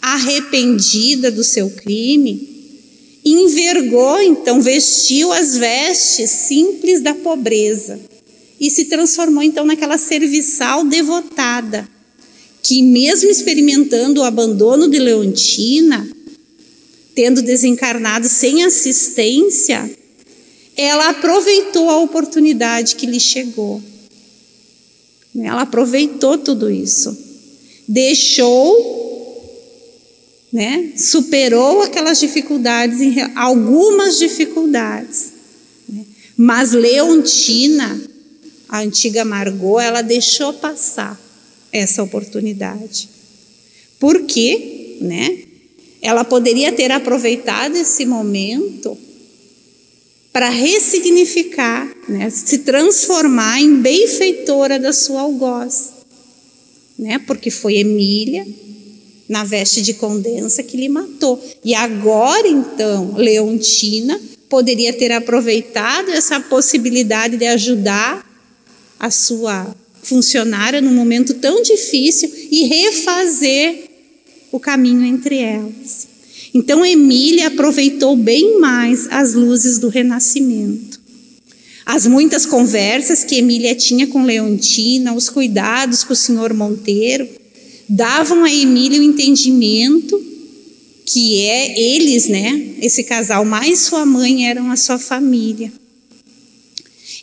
arrependida 0.00 1.30
do 1.30 1.44
seu 1.44 1.70
crime, 1.70 2.48
envergou, 3.24 4.20
então 4.20 4.60
vestiu 4.60 5.32
as 5.32 5.56
vestes 5.56 6.30
simples 6.30 7.02
da 7.02 7.14
pobreza 7.14 8.00
e 8.58 8.70
se 8.70 8.86
transformou 8.86 9.42
então 9.42 9.64
naquela 9.64 9.98
serviçal 9.98 10.84
devotada, 10.84 11.88
que 12.62 12.82
mesmo 12.82 13.30
experimentando 13.30 14.20
o 14.20 14.24
abandono 14.24 14.88
de 14.88 14.98
Leontina, 14.98 16.08
tendo 17.14 17.42
desencarnado 17.42 18.28
sem 18.28 18.64
assistência, 18.64 19.90
ela 20.76 21.10
aproveitou 21.10 21.88
a 21.90 21.98
oportunidade 21.98 22.96
que 22.96 23.06
lhe 23.06 23.20
chegou. 23.20 23.82
Ela 25.38 25.62
aproveitou 25.62 26.38
tudo 26.38 26.70
isso. 26.70 27.16
Deixou 27.88 28.99
né? 30.52 30.92
Superou 30.96 31.82
aquelas 31.82 32.18
dificuldades, 32.18 32.98
algumas 33.36 34.18
dificuldades. 34.18 35.32
Né? 35.88 36.04
Mas 36.36 36.72
Leontina, 36.72 38.00
a 38.68 38.80
antiga 38.80 39.24
Margot, 39.24 39.80
ela 39.80 40.02
deixou 40.02 40.52
passar 40.54 41.20
essa 41.72 42.02
oportunidade. 42.02 43.08
Por 43.98 44.22
quê? 44.22 44.96
Né? 45.00 45.44
Ela 46.02 46.24
poderia 46.24 46.72
ter 46.72 46.90
aproveitado 46.90 47.76
esse 47.76 48.04
momento 48.04 48.98
para 50.32 50.48
ressignificar, 50.48 51.92
né? 52.08 52.30
se 52.30 52.58
transformar 52.58 53.60
em 53.60 53.76
benfeitora 53.76 54.78
da 54.78 54.92
sua 54.92 55.22
algoz. 55.22 55.90
Né? 56.98 57.18
Porque 57.20 57.50
foi 57.50 57.76
Emília 57.76 58.46
na 59.30 59.44
veste 59.44 59.80
de 59.80 59.94
condensa 59.94 60.60
que 60.60 60.76
lhe 60.76 60.88
matou. 60.88 61.40
E 61.64 61.72
agora, 61.72 62.48
então, 62.48 63.14
Leontina 63.16 64.20
poderia 64.48 64.92
ter 64.92 65.12
aproveitado 65.12 66.10
essa 66.10 66.40
possibilidade 66.40 67.36
de 67.36 67.46
ajudar 67.46 68.28
a 68.98 69.08
sua 69.08 69.72
funcionária 70.02 70.80
num 70.80 70.92
momento 70.92 71.34
tão 71.34 71.62
difícil 71.62 72.28
e 72.50 72.64
refazer 72.64 73.84
o 74.50 74.58
caminho 74.58 75.06
entre 75.06 75.38
elas. 75.38 76.08
Então, 76.52 76.84
Emília 76.84 77.46
aproveitou 77.46 78.16
bem 78.16 78.58
mais 78.58 79.06
as 79.12 79.34
luzes 79.34 79.78
do 79.78 79.88
renascimento. 79.88 80.98
As 81.86 82.04
muitas 82.04 82.44
conversas 82.44 83.22
que 83.22 83.36
Emília 83.36 83.76
tinha 83.76 84.08
com 84.08 84.24
Leontina, 84.24 85.14
os 85.14 85.28
cuidados 85.28 86.02
com 86.02 86.14
o 86.14 86.16
senhor 86.16 86.52
Monteiro, 86.52 87.28
davam 87.90 88.44
a 88.44 88.52
Emília 88.52 89.00
o 89.00 89.02
entendimento 89.02 90.24
que 91.04 91.40
é 91.40 91.76
eles, 91.76 92.28
né? 92.28 92.76
Esse 92.80 93.02
casal 93.02 93.44
mais 93.44 93.80
sua 93.80 94.06
mãe 94.06 94.48
eram 94.48 94.70
a 94.70 94.76
sua 94.76 94.96
família. 94.96 95.72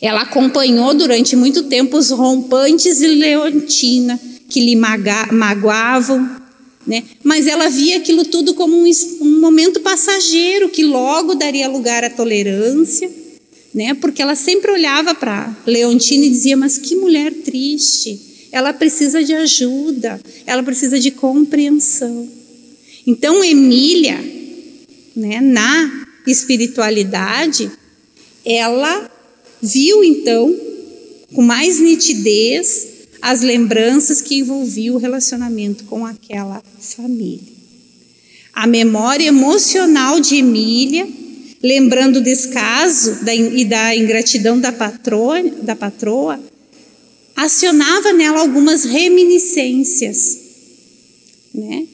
Ela 0.02 0.22
acompanhou 0.22 0.92
durante 0.92 1.34
muito 1.34 1.64
tempo 1.64 1.96
os 1.96 2.10
rompantes 2.10 2.98
de 2.98 3.06
Leontina 3.06 4.20
que 4.46 4.60
lhe 4.60 4.76
magoavam, 4.76 6.28
né? 6.86 7.02
Mas 7.24 7.46
ela 7.46 7.70
via 7.70 7.96
aquilo 7.96 8.26
tudo 8.26 8.52
como 8.52 8.76
um, 8.76 8.90
um 9.22 9.40
momento 9.40 9.80
passageiro 9.80 10.68
que 10.68 10.84
logo 10.84 11.34
daria 11.34 11.66
lugar 11.66 12.04
à 12.04 12.10
tolerância, 12.10 13.10
né? 13.72 13.94
Porque 13.94 14.20
ela 14.20 14.34
sempre 14.34 14.70
olhava 14.70 15.14
para 15.14 15.56
Leontina 15.66 16.26
e 16.26 16.30
dizia: 16.30 16.58
"Mas 16.58 16.76
que 16.76 16.94
mulher 16.94 17.32
triste! 17.32 18.27
Ela 18.50 18.72
precisa 18.72 19.22
de 19.22 19.34
ajuda, 19.34 20.20
ela 20.46 20.62
precisa 20.62 20.98
de 20.98 21.10
compreensão. 21.10 22.28
Então, 23.06 23.42
Emília, 23.42 24.18
né, 25.14 25.40
na 25.40 26.06
espiritualidade, 26.26 27.70
ela 28.44 29.10
viu 29.62 30.04
então 30.04 30.54
com 31.34 31.42
mais 31.42 31.80
nitidez 31.80 32.86
as 33.20 33.42
lembranças 33.42 34.20
que 34.20 34.36
envolviam 34.36 34.94
o 34.94 34.98
relacionamento 34.98 35.84
com 35.84 36.06
aquela 36.06 36.62
família. 36.80 37.58
A 38.52 38.66
memória 38.66 39.26
emocional 39.26 40.20
de 40.20 40.36
Emília, 40.36 41.06
lembrando 41.62 42.16
o 42.16 42.22
descaso 42.22 43.18
e 43.54 43.64
da 43.64 43.94
ingratidão 43.94 44.58
da 44.58 44.72
da 45.62 45.76
patroa 45.76 46.40
acionava 47.38 48.12
nela 48.12 48.40
algumas 48.40 48.82
reminiscências, 48.82 50.36
né? 51.54 51.86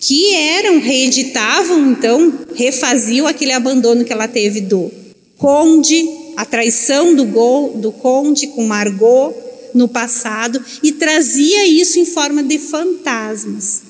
Que 0.00 0.34
eram, 0.34 0.80
reeditavam, 0.80 1.92
então, 1.92 2.32
refaziam 2.54 3.24
aquele 3.24 3.52
abandono 3.52 4.04
que 4.04 4.12
ela 4.12 4.26
teve 4.26 4.60
do 4.60 4.90
conde, 5.36 6.04
a 6.36 6.44
traição 6.44 7.14
do, 7.14 7.24
gol, 7.26 7.74
do 7.76 7.92
conde 7.92 8.48
com 8.48 8.64
Margot 8.64 9.34
no 9.72 9.86
passado, 9.86 10.60
e 10.82 10.90
trazia 10.90 11.64
isso 11.64 12.00
em 12.00 12.04
forma 12.04 12.42
de 12.42 12.58
fantasmas. 12.58 13.82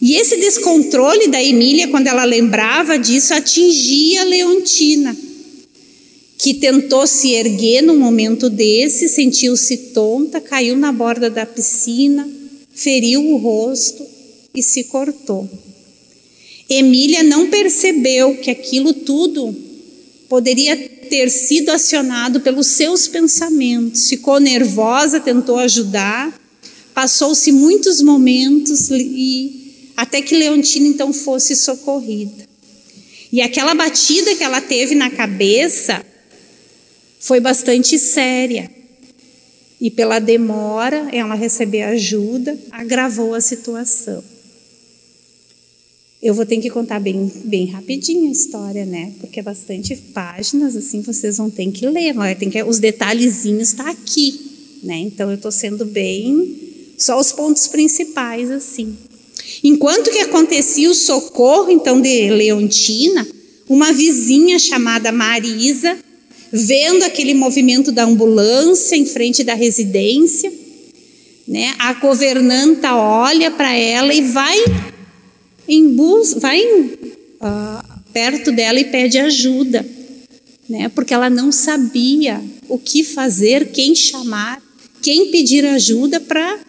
E 0.00 0.14
esse 0.14 0.38
descontrole 0.38 1.28
da 1.28 1.42
Emília, 1.42 1.88
quando 1.88 2.06
ela 2.06 2.24
lembrava 2.24 2.98
disso, 2.98 3.34
atingia 3.34 4.24
Leontina, 4.24 5.14
que 6.42 6.54
tentou 6.54 7.06
se 7.06 7.34
erguer 7.34 7.82
num 7.82 7.96
momento 7.96 8.50
desse, 8.50 9.08
sentiu-se 9.08 9.76
tonta, 9.94 10.40
caiu 10.40 10.76
na 10.76 10.90
borda 10.90 11.30
da 11.30 11.46
piscina, 11.46 12.28
feriu 12.74 13.24
o 13.24 13.36
rosto 13.36 14.04
e 14.52 14.60
se 14.60 14.82
cortou. 14.84 15.48
Emília 16.68 17.22
não 17.22 17.48
percebeu 17.48 18.38
que 18.38 18.50
aquilo 18.50 18.92
tudo 18.92 19.54
poderia 20.28 20.76
ter 20.76 21.30
sido 21.30 21.68
acionado 21.68 22.40
pelos 22.40 22.66
seus 22.66 23.06
pensamentos. 23.06 24.08
Ficou 24.08 24.40
nervosa, 24.40 25.20
tentou 25.20 25.58
ajudar, 25.58 26.36
passou-se 26.92 27.52
muitos 27.52 28.02
momentos 28.02 28.90
e 28.90 29.92
até 29.96 30.20
que 30.20 30.36
Leontina 30.36 30.88
então 30.88 31.12
fosse 31.12 31.54
socorrida. 31.54 32.48
E 33.30 33.40
aquela 33.40 33.76
batida 33.76 34.34
que 34.34 34.42
ela 34.42 34.60
teve 34.60 34.96
na 34.96 35.08
cabeça 35.08 36.04
foi 37.22 37.38
bastante 37.38 37.98
séria. 38.00 38.68
E 39.80 39.90
pela 39.90 40.18
demora, 40.18 41.08
ela 41.12 41.34
receber 41.34 41.82
ajuda, 41.82 42.58
agravou 42.70 43.34
a 43.34 43.40
situação. 43.40 44.22
Eu 46.20 46.34
vou 46.34 46.44
ter 46.44 46.58
que 46.58 46.68
contar 46.68 47.00
bem, 47.00 47.30
bem 47.44 47.66
rapidinho 47.66 48.28
a 48.28 48.32
história, 48.32 48.84
né? 48.84 49.12
Porque 49.20 49.40
é 49.40 49.42
bastante 49.42 49.96
páginas, 50.12 50.76
assim, 50.76 51.00
vocês 51.00 51.36
vão 51.36 51.48
ter 51.48 51.70
que 51.70 51.86
ler. 51.86 52.14
Tem 52.38 52.50
que, 52.50 52.62
os 52.62 52.78
detalhezinhos 52.78 53.68
estão 53.68 53.86
tá 53.86 53.92
aqui, 53.92 54.40
né? 54.82 54.98
Então 54.98 55.30
eu 55.30 55.36
estou 55.36 55.52
sendo 55.52 55.84
bem. 55.84 56.56
Só 56.98 57.18
os 57.18 57.32
pontos 57.32 57.66
principais, 57.68 58.50
assim. 58.50 58.96
Enquanto 59.64 60.10
que 60.10 60.18
acontecia 60.18 60.90
o 60.90 60.94
socorro, 60.94 61.70
então, 61.70 62.00
de 62.00 62.30
Leontina, 62.30 63.26
uma 63.68 63.92
vizinha 63.92 64.58
chamada 64.58 65.10
Marisa, 65.10 65.98
vendo 66.52 67.02
aquele 67.04 67.32
movimento 67.32 67.90
da 67.90 68.04
ambulância 68.04 68.94
em 68.94 69.06
frente 69.06 69.42
da 69.42 69.54
residência, 69.54 70.52
né, 71.48 71.74
a 71.78 71.94
governanta 71.94 72.94
olha 72.94 73.50
para 73.50 73.74
ela 73.74 74.12
e 74.12 74.20
vai 74.20 74.58
em 75.66 75.88
bus, 75.94 76.34
vai 76.34 76.62
uh, 76.62 78.00
perto 78.12 78.52
dela 78.52 78.78
e 78.78 78.84
pede 78.84 79.18
ajuda, 79.18 79.84
né, 80.68 80.90
porque 80.90 81.14
ela 81.14 81.30
não 81.30 81.50
sabia 81.50 82.40
o 82.68 82.78
que 82.78 83.02
fazer, 83.02 83.72
quem 83.72 83.94
chamar, 83.94 84.62
quem 85.00 85.30
pedir 85.30 85.64
ajuda 85.64 86.20
para 86.20 86.60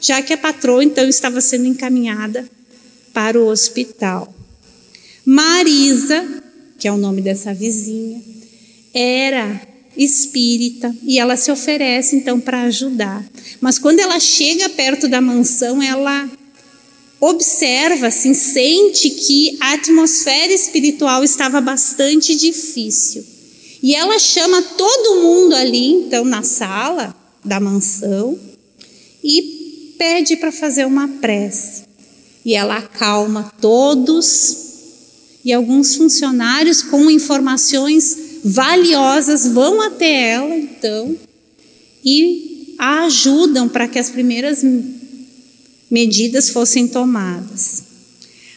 já 0.00 0.22
que 0.22 0.32
a 0.32 0.38
patroa 0.38 0.82
então 0.82 1.06
estava 1.06 1.40
sendo 1.40 1.66
encaminhada 1.66 2.48
para 3.12 3.38
o 3.38 3.46
hospital. 3.46 4.34
Marisa, 5.24 6.42
que 6.78 6.88
é 6.88 6.92
o 6.92 6.96
nome 6.96 7.20
dessa 7.20 7.52
vizinha, 7.52 8.22
era 8.92 9.60
espírita 9.96 10.94
e 11.02 11.18
ela 11.18 11.36
se 11.36 11.50
oferece 11.50 12.16
então 12.16 12.40
para 12.40 12.62
ajudar. 12.62 13.24
Mas 13.60 13.78
quando 13.78 14.00
ela 14.00 14.18
chega 14.18 14.68
perto 14.68 15.08
da 15.08 15.20
mansão, 15.20 15.82
ela 15.82 16.28
observa, 17.20 18.06
assim, 18.06 18.32
sente 18.32 19.10
que 19.10 19.56
a 19.60 19.74
atmosfera 19.74 20.52
espiritual 20.52 21.22
estava 21.22 21.60
bastante 21.60 22.34
difícil. 22.34 23.24
E 23.82 23.94
ela 23.94 24.18
chama 24.18 24.62
todo 24.62 25.22
mundo 25.22 25.54
ali, 25.54 25.92
então, 25.92 26.24
na 26.24 26.42
sala 26.42 27.14
da 27.44 27.60
mansão 27.60 28.38
e 29.22 29.94
pede 29.98 30.36
para 30.36 30.52
fazer 30.52 30.86
uma 30.86 31.08
prece. 31.08 31.84
E 32.44 32.54
ela 32.54 32.78
acalma 32.78 33.52
todos 33.60 34.56
e 35.44 35.52
alguns 35.52 35.94
funcionários 35.94 36.82
com 36.82 37.10
informações 37.10 38.29
valiosas 38.44 39.46
vão 39.46 39.80
até 39.82 40.30
ela, 40.30 40.56
então, 40.56 41.16
e 42.04 42.74
a 42.78 43.04
ajudam 43.04 43.68
para 43.68 43.86
que 43.86 43.98
as 43.98 44.10
primeiras 44.10 44.64
medidas 45.90 46.50
fossem 46.50 46.88
tomadas. 46.88 47.82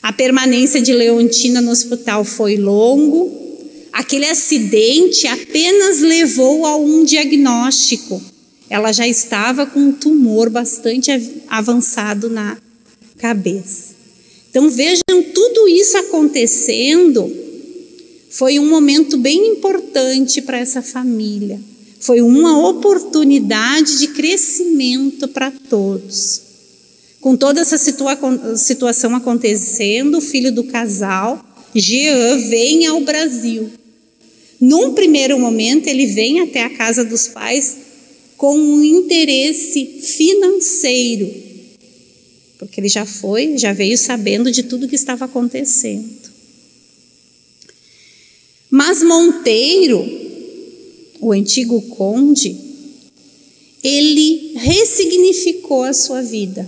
A 0.01 0.11
permanência 0.13 0.81
de 0.81 0.93
Leontina 0.93 1.61
no 1.61 1.71
hospital 1.71 2.23
foi 2.23 2.57
longo. 2.57 3.31
Aquele 3.91 4.25
acidente 4.25 5.27
apenas 5.27 6.01
levou 6.01 6.65
a 6.65 6.75
um 6.75 7.03
diagnóstico 7.03 8.21
ela 8.73 8.91
já 8.91 9.07
estava 9.07 9.67
com 9.67 9.79
um 9.79 9.91
tumor 9.91 10.49
bastante 10.49 11.11
avançado 11.47 12.27
na 12.27 12.57
cabeça. 13.19 13.93
Então 14.49 14.67
vejam 14.67 15.23
tudo 15.31 15.67
isso 15.67 15.95
acontecendo. 15.95 17.31
Foi 18.33 18.57
um 18.57 18.67
momento 18.67 19.15
bem 19.15 19.49
importante 19.49 20.41
para 20.41 20.57
essa 20.57 20.81
família. 20.81 21.61
Foi 21.99 22.19
uma 22.19 22.67
oportunidade 22.67 23.99
de 23.99 24.07
crescimento 24.07 25.27
para 25.27 25.51
todos. 25.51 26.41
Com 27.21 27.37
toda 27.37 27.61
essa 27.61 27.77
situa 27.77 28.17
situação 28.57 29.15
acontecendo, 29.15 30.17
o 30.17 30.21
filho 30.21 30.51
do 30.51 30.63
casal, 30.63 31.45
Jean, 31.75 32.37
vem 32.49 32.87
ao 32.87 33.01
Brasil. 33.01 33.69
Num 34.59 34.95
primeiro 34.95 35.37
momento, 35.37 35.85
ele 35.85 36.07
vem 36.07 36.39
até 36.39 36.63
a 36.63 36.71
casa 36.71 37.05
dos 37.05 37.27
pais 37.27 37.77
com 38.35 38.57
um 38.57 38.83
interesse 38.83 39.85
financeiro, 40.01 41.31
porque 42.57 42.81
ele 42.81 42.89
já 42.89 43.05
foi, 43.05 43.59
já 43.59 43.73
veio 43.73 43.95
sabendo 43.95 44.51
de 44.51 44.63
tudo 44.63 44.87
que 44.87 44.95
estava 44.95 45.25
acontecendo. 45.25 46.22
Mas 48.75 49.03
Monteiro, 49.03 50.03
o 51.19 51.31
antigo 51.31 51.79
conde, 51.89 52.57
ele 53.83 54.53
ressignificou 54.55 55.83
a 55.83 55.93
sua 55.93 56.23
vida. 56.23 56.67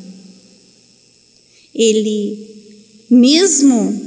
Ele, 1.73 2.47
mesmo 3.09 3.99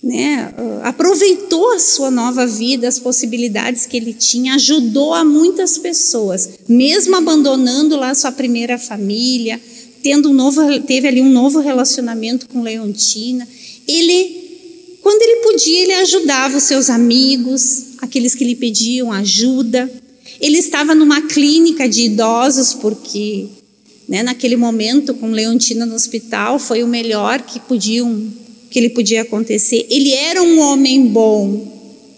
né, 0.00 0.54
aproveitou 0.84 1.72
a 1.72 1.80
sua 1.80 2.08
nova 2.08 2.46
vida, 2.46 2.86
as 2.86 3.00
possibilidades 3.00 3.84
que 3.84 3.96
ele 3.96 4.12
tinha, 4.12 4.54
ajudou 4.54 5.12
a 5.14 5.24
muitas 5.24 5.76
pessoas, 5.76 6.50
mesmo 6.68 7.16
abandonando 7.16 7.96
lá 7.96 8.14
sua 8.14 8.30
primeira 8.30 8.78
família, 8.78 9.60
tendo 10.04 10.30
um 10.30 10.34
novo, 10.34 10.62
teve 10.82 11.08
ali 11.08 11.20
um 11.20 11.32
novo 11.32 11.58
relacionamento 11.58 12.48
com 12.48 12.62
Leontina. 12.62 13.46
Ele, 13.88 14.37
quando 15.08 15.22
ele 15.22 15.36
podia, 15.36 15.82
ele 15.84 15.94
ajudava 15.94 16.58
os 16.58 16.64
seus 16.64 16.90
amigos, 16.90 17.94
aqueles 17.96 18.34
que 18.34 18.44
lhe 18.44 18.54
pediam 18.54 19.10
ajuda. 19.10 19.90
Ele 20.38 20.58
estava 20.58 20.94
numa 20.94 21.22
clínica 21.22 21.88
de 21.88 22.02
idosos, 22.02 22.74
porque 22.74 23.46
né, 24.06 24.22
naquele 24.22 24.54
momento, 24.54 25.14
com 25.14 25.30
Leontina 25.30 25.86
no 25.86 25.94
hospital, 25.94 26.58
foi 26.58 26.82
o 26.82 26.86
melhor 26.86 27.40
que 27.40 27.58
podiam 27.58 28.30
que 28.70 28.78
ele 28.78 28.90
podia 28.90 29.22
acontecer. 29.22 29.86
Ele 29.88 30.12
era 30.12 30.42
um 30.42 30.60
homem 30.60 31.06
bom. 31.06 32.12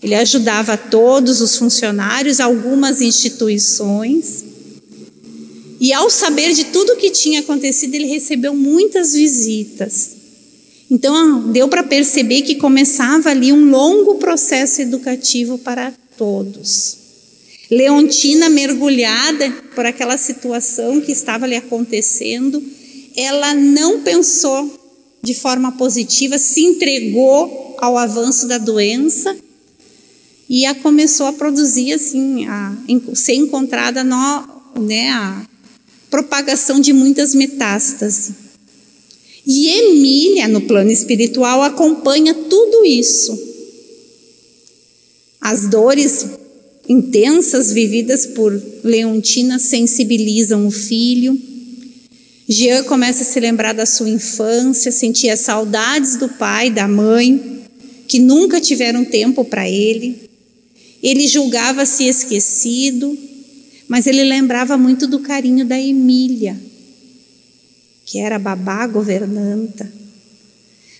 Ele 0.00 0.14
ajudava 0.14 0.76
todos 0.76 1.40
os 1.40 1.56
funcionários, 1.56 2.38
algumas 2.38 3.00
instituições. 3.00 4.44
E 5.80 5.92
ao 5.92 6.08
saber 6.08 6.52
de 6.52 6.66
tudo 6.66 6.92
o 6.92 6.96
que 6.96 7.10
tinha 7.10 7.40
acontecido, 7.40 7.96
ele 7.96 8.06
recebeu 8.06 8.54
muitas 8.54 9.14
visitas. 9.14 10.15
Então, 10.90 11.50
deu 11.50 11.68
para 11.68 11.82
perceber 11.82 12.42
que 12.42 12.54
começava 12.54 13.30
ali 13.30 13.52
um 13.52 13.70
longo 13.70 14.16
processo 14.16 14.80
educativo 14.80 15.58
para 15.58 15.92
todos. 16.16 16.96
Leontina, 17.70 18.48
mergulhada 18.48 19.50
por 19.74 19.84
aquela 19.84 20.16
situação 20.16 21.00
que 21.00 21.10
estava 21.10 21.46
lhe 21.46 21.56
acontecendo, 21.56 22.62
ela 23.16 23.52
não 23.54 24.00
pensou 24.02 24.78
de 25.22 25.34
forma 25.34 25.72
positiva, 25.72 26.38
se 26.38 26.60
entregou 26.60 27.76
ao 27.78 27.98
avanço 27.98 28.46
da 28.46 28.58
doença 28.58 29.36
e 30.48 30.64
a 30.64 30.74
começou 30.76 31.26
a 31.26 31.32
produzir 31.32 31.92
assim, 31.92 32.46
a 32.46 32.76
ser 33.14 33.34
encontrada 33.34 34.04
no, 34.04 34.48
né, 34.80 35.10
a 35.10 35.44
propagação 36.08 36.78
de 36.78 36.92
muitas 36.92 37.34
metástases. 37.34 38.45
E 39.46 39.68
Emília, 39.68 40.48
no 40.48 40.62
plano 40.62 40.90
espiritual, 40.90 41.62
acompanha 41.62 42.34
tudo 42.34 42.84
isso. 42.84 43.38
As 45.40 45.68
dores 45.68 46.26
intensas 46.88 47.72
vividas 47.72 48.26
por 48.26 48.60
Leontina 48.82 49.58
sensibilizam 49.58 50.66
o 50.66 50.70
filho. 50.70 51.40
Jean 52.48 52.82
começa 52.84 53.22
a 53.22 53.26
se 53.26 53.38
lembrar 53.38 53.72
da 53.72 53.86
sua 53.86 54.08
infância, 54.08 54.90
sentia 54.90 55.36
saudades 55.36 56.16
do 56.16 56.28
pai, 56.28 56.70
da 56.70 56.88
mãe, 56.88 57.62
que 58.08 58.18
nunca 58.18 58.60
tiveram 58.60 59.04
tempo 59.04 59.44
para 59.44 59.68
ele. 59.68 60.28
Ele 61.02 61.28
julgava-se 61.28 62.04
esquecido, 62.04 63.16
mas 63.86 64.06
ele 64.06 64.24
lembrava 64.24 64.76
muito 64.76 65.06
do 65.06 65.20
carinho 65.20 65.64
da 65.64 65.80
Emília, 65.80 66.56
que 68.06 68.20
era 68.20 68.38
babá 68.38 68.86
governanta. 68.86 69.92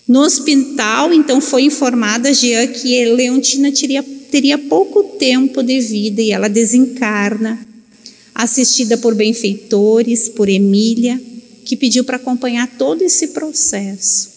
No 0.06 0.20
hospital, 0.20 1.14
então, 1.14 1.40
foi 1.40 1.62
informada 1.62 2.34
Jean 2.34 2.66
que 2.66 3.04
Leontina 3.06 3.72
teria, 3.72 4.02
teria 4.30 4.58
pouco 4.58 5.04
tempo 5.16 5.62
de 5.62 5.80
vida 5.80 6.20
e 6.20 6.32
ela 6.32 6.48
desencarna, 6.48 7.64
assistida 8.34 8.98
por 8.98 9.14
benfeitores, 9.14 10.28
por 10.28 10.48
Emília, 10.48 11.20
que 11.64 11.76
pediu 11.76 12.04
para 12.04 12.16
acompanhar 12.16 12.68
todo 12.76 13.02
esse 13.02 13.28
processo. 13.28 14.36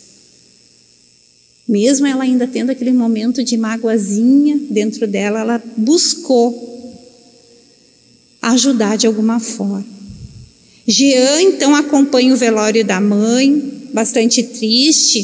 Mesmo 1.68 2.08
ela 2.08 2.24
ainda 2.24 2.48
tendo 2.48 2.72
aquele 2.72 2.92
momento 2.92 3.44
de 3.44 3.58
mágoazinha 3.58 4.60
dentro 4.72 5.06
dela, 5.06 5.42
ela 5.42 5.64
buscou 5.78 6.68
ajudar 8.42 8.96
de 8.96 9.06
alguma 9.06 9.40
forma. 9.40 9.99
Jean 10.90 11.40
então 11.44 11.76
acompanha 11.76 12.34
o 12.34 12.38
velório 12.38 12.84
da 12.84 13.00
mãe, 13.00 13.90
bastante 13.94 14.42
triste, 14.42 15.24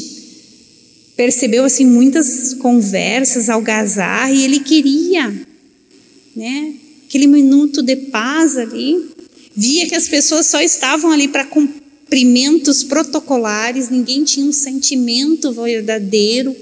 percebeu 1.17 1.65
assim 1.65 1.86
muitas 1.86 2.54
conversas, 2.54 3.49
algazarra 3.49 4.32
e 4.32 4.43
ele 4.43 4.60
queria, 4.60 5.34
né, 6.36 6.73
aquele 7.08 7.25
minuto 7.25 7.82
de 7.82 7.95
paz 7.95 8.58
ali. 8.58 9.10
Via 9.58 9.88
que 9.88 9.95
as 9.95 10.08
pessoas 10.08 10.47
só 10.47 10.62
estavam 10.62 11.12
ali 11.12 11.30
para 11.30 11.45
cumprimentos 11.45 12.84
protocolares, 12.84 13.89
ninguém 13.89 14.23
tinha 14.23 14.45
um 14.45 14.51
sentimento 14.51 15.51
verdadeiro 15.51 16.56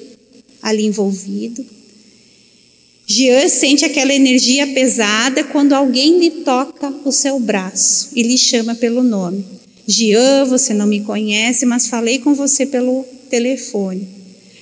ali 0.61 0.85
envolvido. 0.85 1.65
Jean 3.05 3.49
sente 3.49 3.83
aquela 3.83 4.13
energia 4.13 4.65
pesada 4.67 5.43
quando 5.43 5.73
alguém 5.73 6.19
lhe 6.19 6.31
toca 6.43 6.93
o 7.03 7.11
seu 7.11 7.39
braço 7.39 8.09
e 8.15 8.23
lhe 8.23 8.37
chama 8.37 8.75
pelo 8.75 9.03
nome. 9.03 9.45
Jean, 9.85 10.45
você 10.45 10.73
não 10.73 10.87
me 10.87 11.01
conhece, 11.01 11.65
mas 11.65 11.87
falei 11.87 12.19
com 12.19 12.33
você 12.33 12.65
pelo 12.65 13.05
telefone. 13.29 14.07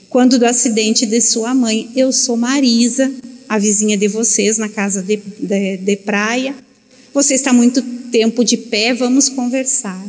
Quando 0.10 0.40
do 0.40 0.46
acidente 0.46 1.06
de 1.06 1.22
sua 1.22 1.54
mãe, 1.54 1.90
eu 1.96 2.12
sou 2.12 2.36
Marisa, 2.36 3.12
a 3.48 3.60
vizinha 3.60 3.96
de 3.96 4.08
vocês 4.08 4.58
na 4.58 4.68
casa 4.68 5.04
de, 5.04 5.18
de, 5.18 5.78
de 5.78 5.96
praia. 5.98 6.56
Você 7.14 7.36
está 7.36 7.54
muito 7.54 7.82
tempo 8.12 8.44
de 8.44 8.58
pé, 8.58 8.94
vamos 8.94 9.30
conversar. 9.30 10.04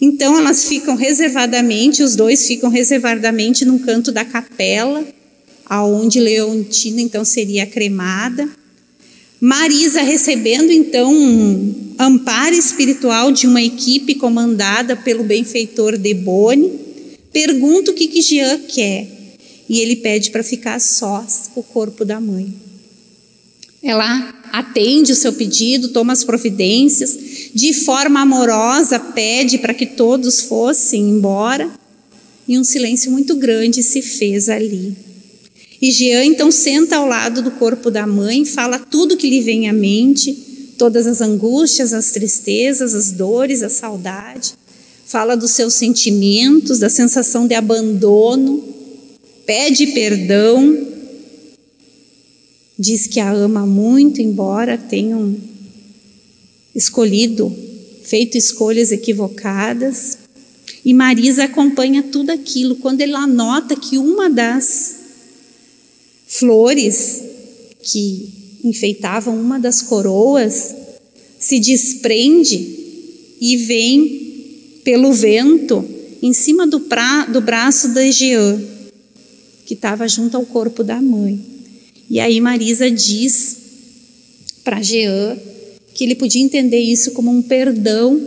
Então 0.00 0.36
elas 0.36 0.64
ficam 0.64 0.96
reservadamente, 0.96 2.02
os 2.02 2.16
dois 2.16 2.46
ficam 2.46 2.68
reservadamente 2.68 3.64
num 3.64 3.78
canto 3.78 4.12
da 4.12 4.24
capela, 4.24 5.04
aonde 5.68 6.20
Leontina 6.20 7.00
então 7.00 7.24
seria 7.24 7.66
cremada. 7.66 8.48
Marisa 9.40 10.00
recebendo 10.00 10.72
então 10.72 11.12
um 11.12 11.94
amparo 11.98 12.54
espiritual 12.54 13.30
de 13.30 13.46
uma 13.46 13.62
equipe 13.62 14.14
comandada 14.14 14.96
pelo 14.96 15.24
benfeitor 15.24 15.98
Debone 15.98 16.86
pergunta 17.32 17.90
o 17.90 17.94
que, 17.94 18.08
que 18.08 18.22
Jean 18.22 18.58
quer 18.60 19.06
e 19.68 19.80
ele 19.80 19.96
pede 19.96 20.30
para 20.30 20.42
ficar 20.42 20.80
sós 20.80 21.50
o 21.54 21.62
corpo 21.62 22.04
da 22.04 22.20
mãe. 22.20 22.52
Ela 23.82 24.34
atende 24.52 25.12
o 25.12 25.16
seu 25.16 25.32
pedido, 25.32 25.88
toma 25.88 26.12
as 26.12 26.24
providências, 26.24 27.16
de 27.54 27.72
forma 27.72 28.20
amorosa 28.20 28.98
pede 28.98 29.58
para 29.58 29.74
que 29.74 29.86
todos 29.86 30.40
fossem 30.40 31.10
embora 31.10 31.70
e 32.48 32.58
um 32.58 32.64
silêncio 32.64 33.10
muito 33.10 33.34
grande 33.34 33.82
se 33.82 34.00
fez 34.00 34.48
ali. 34.48 35.05
E 35.80 35.90
Jean 35.90 36.24
então 36.24 36.50
senta 36.50 36.96
ao 36.96 37.06
lado 37.06 37.42
do 37.42 37.50
corpo 37.52 37.90
da 37.90 38.06
mãe, 38.06 38.44
fala 38.44 38.78
tudo 38.78 39.16
que 39.16 39.28
lhe 39.28 39.40
vem 39.40 39.68
à 39.68 39.72
mente, 39.72 40.32
todas 40.78 41.06
as 41.06 41.20
angústias, 41.20 41.92
as 41.92 42.10
tristezas, 42.10 42.94
as 42.94 43.12
dores, 43.12 43.62
a 43.62 43.68
saudade 43.68 44.54
fala 45.06 45.36
dos 45.36 45.52
seus 45.52 45.74
sentimentos, 45.74 46.80
da 46.80 46.90
sensação 46.90 47.46
de 47.46 47.54
abandono, 47.54 48.62
pede 49.46 49.86
perdão, 49.88 50.86
diz 52.76 53.06
que 53.06 53.20
a 53.20 53.30
ama 53.30 53.64
muito, 53.64 54.20
embora 54.20 54.76
tenham 54.76 55.36
escolhido, 56.74 57.54
feito 58.02 58.36
escolhas 58.36 58.90
equivocadas. 58.90 60.18
E 60.84 60.92
Marisa 60.92 61.44
acompanha 61.44 62.02
tudo 62.02 62.30
aquilo. 62.30 62.76
Quando 62.76 63.00
ela 63.00 63.26
nota 63.26 63.76
que 63.76 63.98
uma 63.98 64.28
das 64.28 65.05
flores 66.38 67.22
que 67.82 68.58
enfeitavam 68.64 69.38
uma 69.38 69.58
das 69.58 69.82
coroas 69.82 70.74
se 71.38 71.60
desprende 71.60 72.56
e 73.40 73.56
vem 73.58 74.80
pelo 74.82 75.12
vento 75.12 75.84
em 76.22 76.32
cima 76.32 76.66
do, 76.66 76.80
pra, 76.80 77.26
do 77.26 77.40
braço 77.40 77.88
da 77.88 78.10
Jean, 78.10 78.60
que 79.64 79.74
estava 79.74 80.08
junto 80.08 80.36
ao 80.36 80.46
corpo 80.46 80.82
da 80.82 81.00
mãe. 81.00 81.40
E 82.08 82.18
aí 82.20 82.40
Marisa 82.40 82.90
diz 82.90 83.56
para 84.64 84.82
Jean 84.82 85.36
que 85.94 86.04
ele 86.04 86.14
podia 86.14 86.42
entender 86.42 86.80
isso 86.80 87.12
como 87.12 87.30
um 87.30 87.42
perdão, 87.42 88.20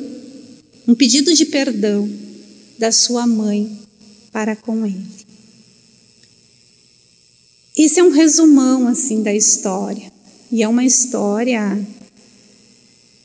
um 0.88 0.96
pedido 0.96 1.34
de 1.34 1.46
perdão 1.46 2.10
da 2.78 2.92
sua 2.92 3.28
mãe 3.28 3.70
para 4.32 4.56
com 4.56 4.86
ele. 4.86 5.19
Esse 7.82 8.02
é 8.02 8.04
um 8.04 8.10
resumão 8.10 8.90
assim 8.90 9.24
da 9.24 9.34
história. 9.34 10.12
E 10.52 10.62
é 10.62 10.68
uma 10.68 10.84
história 10.84 11.80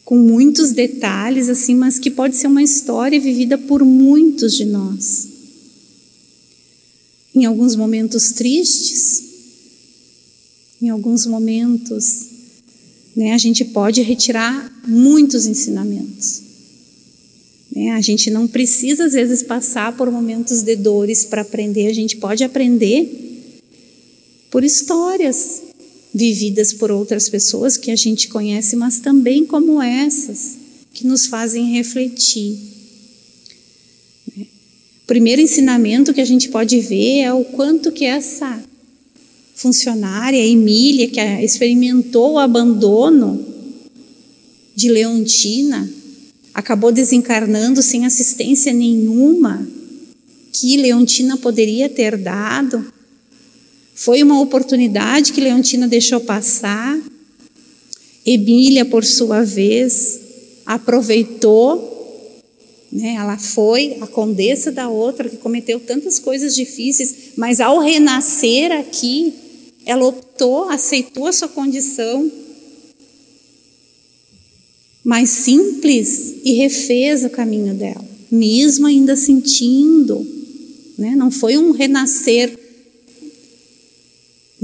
com 0.05 0.17
muitos 0.17 0.71
detalhes 0.71 1.49
assim, 1.49 1.75
mas 1.75 1.99
que 1.99 2.09
pode 2.09 2.37
ser 2.37 2.47
uma 2.47 2.62
história 2.62 3.19
vivida 3.19 3.59
por 3.59 3.85
muitos 3.85 4.55
de 4.55 4.64
nós. 4.64 5.27
Em 7.35 7.45
alguns 7.45 7.75
momentos 7.75 8.31
tristes, 8.31 9.25
em 10.81 10.88
alguns 10.88 11.27
momentos, 11.27 12.27
né, 13.17 13.33
a 13.33 13.38
gente 13.38 13.64
pode 13.64 14.03
retirar 14.03 14.73
muitos 14.87 15.47
ensinamentos. 15.47 16.43
Né? 17.75 17.90
A 17.90 18.01
gente 18.01 18.31
não 18.31 18.47
precisa 18.47 19.07
às 19.07 19.14
vezes 19.14 19.43
passar 19.43 19.97
por 19.97 20.12
momentos 20.12 20.62
de 20.62 20.77
dores 20.77 21.25
para 21.25 21.43
aprender, 21.43 21.88
a 21.88 21.93
gente 21.93 22.19
pode 22.19 22.45
aprender 22.45 23.34
por 24.55 24.62
histórias, 24.62 25.62
vividas 26.14 26.73
por 26.73 26.88
outras 26.88 27.29
pessoas 27.29 27.77
que 27.77 27.90
a 27.90 27.97
gente 27.97 28.29
conhece, 28.29 28.77
mas 28.77 29.01
também 29.01 29.45
como 29.45 29.83
essas 29.83 30.57
que 30.93 31.05
nos 31.05 31.27
fazem 31.27 31.73
refletir. 31.73 32.57
O 34.38 35.07
primeiro 35.09 35.43
ensinamento 35.43 36.14
que 36.14 36.21
a 36.21 36.25
gente 36.25 36.51
pode 36.51 36.79
ver 36.79 37.23
é 37.23 37.33
o 37.33 37.45
quanto 37.45 37.90
que 37.90 38.05
essa 38.05 38.62
funcionária, 39.57 40.38
Emília, 40.38 41.09
que 41.09 41.19
experimentou 41.45 42.35
o 42.35 42.38
abandono 42.38 43.45
de 44.73 44.88
Leontina, 44.88 45.90
acabou 46.55 46.93
desencarnando 46.93 47.83
sem 47.83 48.07
assistência 48.07 48.73
nenhuma 48.73 49.67
que 50.53 50.77
Leontina 50.77 51.37
poderia 51.38 51.88
ter 51.88 52.17
dado, 52.17 52.95
foi 53.94 54.22
uma 54.22 54.40
oportunidade 54.40 55.33
que 55.33 55.40
Leontina 55.40 55.87
deixou 55.87 56.20
passar. 56.20 57.00
Emília, 58.26 58.85
por 58.85 59.04
sua 59.04 59.44
vez, 59.44 60.20
aproveitou. 60.66 61.92
Né? 62.90 63.14
Ela 63.14 63.38
foi 63.38 63.96
a 64.00 64.07
condessa 64.07 64.72
da 64.72 64.88
outra 64.88 65.28
que 65.28 65.37
cometeu 65.37 65.78
tantas 65.78 66.18
coisas 66.18 66.57
difíceis, 66.57 67.14
mas 67.37 67.61
ao 67.61 67.78
renascer 67.78 68.72
aqui, 68.72 69.33
ela 69.87 70.07
optou, 70.07 70.68
aceitou 70.70 71.28
a 71.28 71.33
sua 71.33 71.48
condição 71.48 72.30
mais 75.04 75.30
simples 75.30 76.37
e 76.44 76.54
refez 76.54 77.24
o 77.24 77.30
caminho 77.30 77.74
dela, 77.74 78.04
mesmo 78.30 78.87
ainda 78.87 79.14
sentindo. 79.14 80.26
Né? 80.98 81.14
Não 81.14 81.30
foi 81.30 81.59
um 81.59 81.70
renascer 81.70 82.63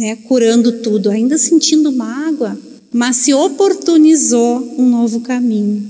né, 0.01 0.17
curando 0.17 0.81
tudo, 0.81 1.11
ainda 1.11 1.37
sentindo 1.37 1.93
mágoa, 1.93 2.59
mas 2.91 3.17
se 3.17 3.35
oportunizou 3.35 4.77
um 4.79 4.89
novo 4.89 5.21
caminho. 5.21 5.87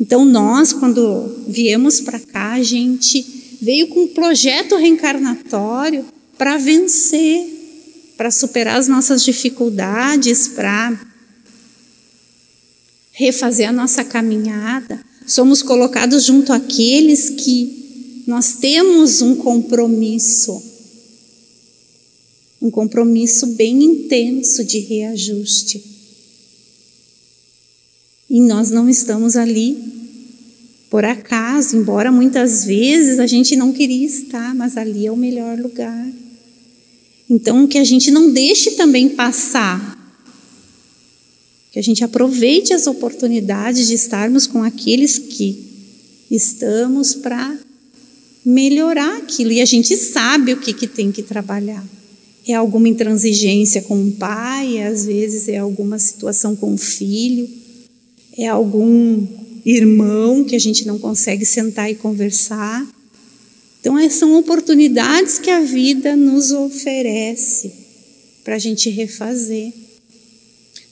Então, 0.00 0.24
nós, 0.24 0.72
quando 0.72 1.42
viemos 1.48 2.00
para 2.00 2.20
cá, 2.20 2.52
a 2.52 2.62
gente 2.62 3.58
veio 3.60 3.88
com 3.88 4.04
um 4.04 4.08
projeto 4.08 4.76
reencarnatório 4.76 6.04
para 6.38 6.58
vencer, 6.58 7.44
para 8.16 8.30
superar 8.30 8.78
as 8.78 8.86
nossas 8.86 9.24
dificuldades, 9.24 10.46
para 10.46 10.96
refazer 13.10 13.68
a 13.68 13.72
nossa 13.72 14.04
caminhada, 14.04 15.00
somos 15.26 15.60
colocados 15.60 16.22
junto 16.22 16.52
àqueles 16.52 17.30
que 17.30 18.22
nós 18.28 18.54
temos 18.60 19.20
um 19.20 19.34
compromisso, 19.34 20.69
um 22.60 22.70
compromisso 22.70 23.46
bem 23.48 23.82
intenso 23.82 24.62
de 24.64 24.78
reajuste. 24.78 25.82
E 28.28 28.40
nós 28.40 28.70
não 28.70 28.88
estamos 28.88 29.36
ali 29.36 29.76
por 30.90 31.04
acaso, 31.04 31.76
embora 31.76 32.10
muitas 32.10 32.64
vezes 32.64 33.18
a 33.20 33.26
gente 33.26 33.54
não 33.54 33.72
queria 33.72 34.04
estar, 34.04 34.54
mas 34.54 34.76
ali 34.76 35.06
é 35.06 35.12
o 35.12 35.16
melhor 35.16 35.58
lugar. 35.58 36.12
Então, 37.28 37.66
que 37.68 37.78
a 37.78 37.84
gente 37.84 38.10
não 38.10 38.32
deixe 38.32 38.72
também 38.72 39.08
passar, 39.08 39.96
que 41.70 41.78
a 41.78 41.82
gente 41.82 42.02
aproveite 42.02 42.72
as 42.72 42.88
oportunidades 42.88 43.86
de 43.86 43.94
estarmos 43.94 44.48
com 44.48 44.64
aqueles 44.64 45.16
que 45.16 45.56
estamos 46.28 47.14
para 47.14 47.56
melhorar 48.44 49.18
aquilo. 49.18 49.52
E 49.52 49.60
a 49.60 49.64
gente 49.64 49.96
sabe 49.96 50.52
o 50.52 50.60
que, 50.60 50.72
que 50.72 50.88
tem 50.88 51.12
que 51.12 51.22
trabalhar. 51.22 51.84
É 52.46 52.54
alguma 52.54 52.88
intransigência 52.88 53.82
com 53.82 54.02
o 54.02 54.12
pai, 54.12 54.82
às 54.82 55.04
vezes 55.04 55.48
é 55.48 55.58
alguma 55.58 55.98
situação 55.98 56.56
com 56.56 56.74
o 56.74 56.78
filho, 56.78 57.48
é 58.36 58.46
algum 58.48 59.26
irmão 59.64 60.44
que 60.44 60.56
a 60.56 60.58
gente 60.58 60.86
não 60.86 60.98
consegue 60.98 61.44
sentar 61.44 61.90
e 61.90 61.94
conversar. 61.94 62.86
Então, 63.80 63.98
é, 63.98 64.08
são 64.08 64.38
oportunidades 64.38 65.38
que 65.38 65.50
a 65.50 65.60
vida 65.60 66.16
nos 66.16 66.50
oferece 66.50 67.72
para 68.44 68.56
a 68.56 68.58
gente 68.58 68.90
refazer. 68.90 69.72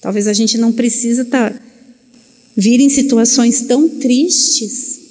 Talvez 0.00 0.28
a 0.28 0.32
gente 0.32 0.56
não 0.56 0.72
precisa 0.72 1.24
tá, 1.24 1.58
vir 2.56 2.80
em 2.80 2.88
situações 2.88 3.62
tão 3.62 3.88
tristes 3.88 5.07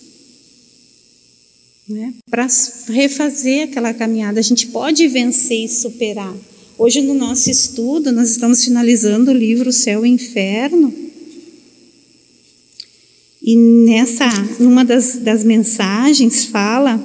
né, 1.87 2.13
para 2.29 2.47
refazer 2.89 3.69
aquela 3.69 3.93
caminhada. 3.93 4.39
A 4.39 4.43
gente 4.43 4.67
pode 4.67 5.07
vencer 5.07 5.65
e 5.65 5.69
superar. 5.69 6.35
Hoje, 6.77 7.01
no 7.01 7.13
nosso 7.13 7.49
estudo, 7.49 8.11
nós 8.11 8.29
estamos 8.29 8.63
finalizando 8.63 9.31
o 9.31 9.33
livro 9.33 9.71
Céu 9.71 10.05
e 10.05 10.09
Inferno. 10.09 10.93
E 13.41 13.55
nessa, 13.55 14.27
numa 14.59 14.83
das, 14.83 15.17
das 15.17 15.43
mensagens, 15.43 16.45
fala 16.45 17.01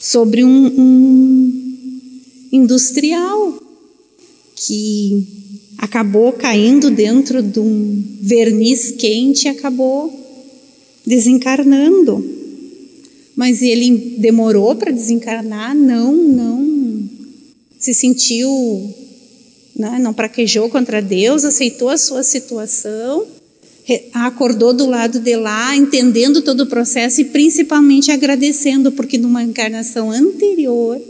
sobre 0.00 0.42
um, 0.42 0.66
um 0.66 2.20
industrial 2.50 3.62
que 4.56 5.26
acabou 5.76 6.32
caindo 6.32 6.90
dentro 6.90 7.42
de 7.42 7.60
um 7.60 8.02
verniz 8.22 8.90
quente 8.92 9.44
e 9.44 9.48
acabou 9.48 10.10
desencarnando. 11.06 12.35
Mas 13.36 13.62
ele 13.62 14.16
demorou 14.18 14.74
para 14.74 14.90
desencarnar, 14.90 15.76
não, 15.76 16.12
não 16.12 17.08
se 17.78 17.92
sentiu, 17.94 18.50
né, 19.76 19.98
não 20.00 20.12
praquejou 20.14 20.68
contra 20.68 21.02
Deus, 21.02 21.44
aceitou 21.44 21.90
a 21.90 21.98
sua 21.98 22.22
situação 22.22 23.26
acordou 24.12 24.72
do 24.72 24.86
lado 24.86 25.20
de 25.20 25.36
lá, 25.36 25.76
entendendo 25.76 26.42
todo 26.42 26.62
o 26.62 26.66
processo 26.66 27.20
e 27.20 27.26
principalmente 27.26 28.10
agradecendo, 28.10 28.90
porque 28.90 29.16
numa 29.16 29.42
encarnação 29.42 30.10
anterior 30.10 31.00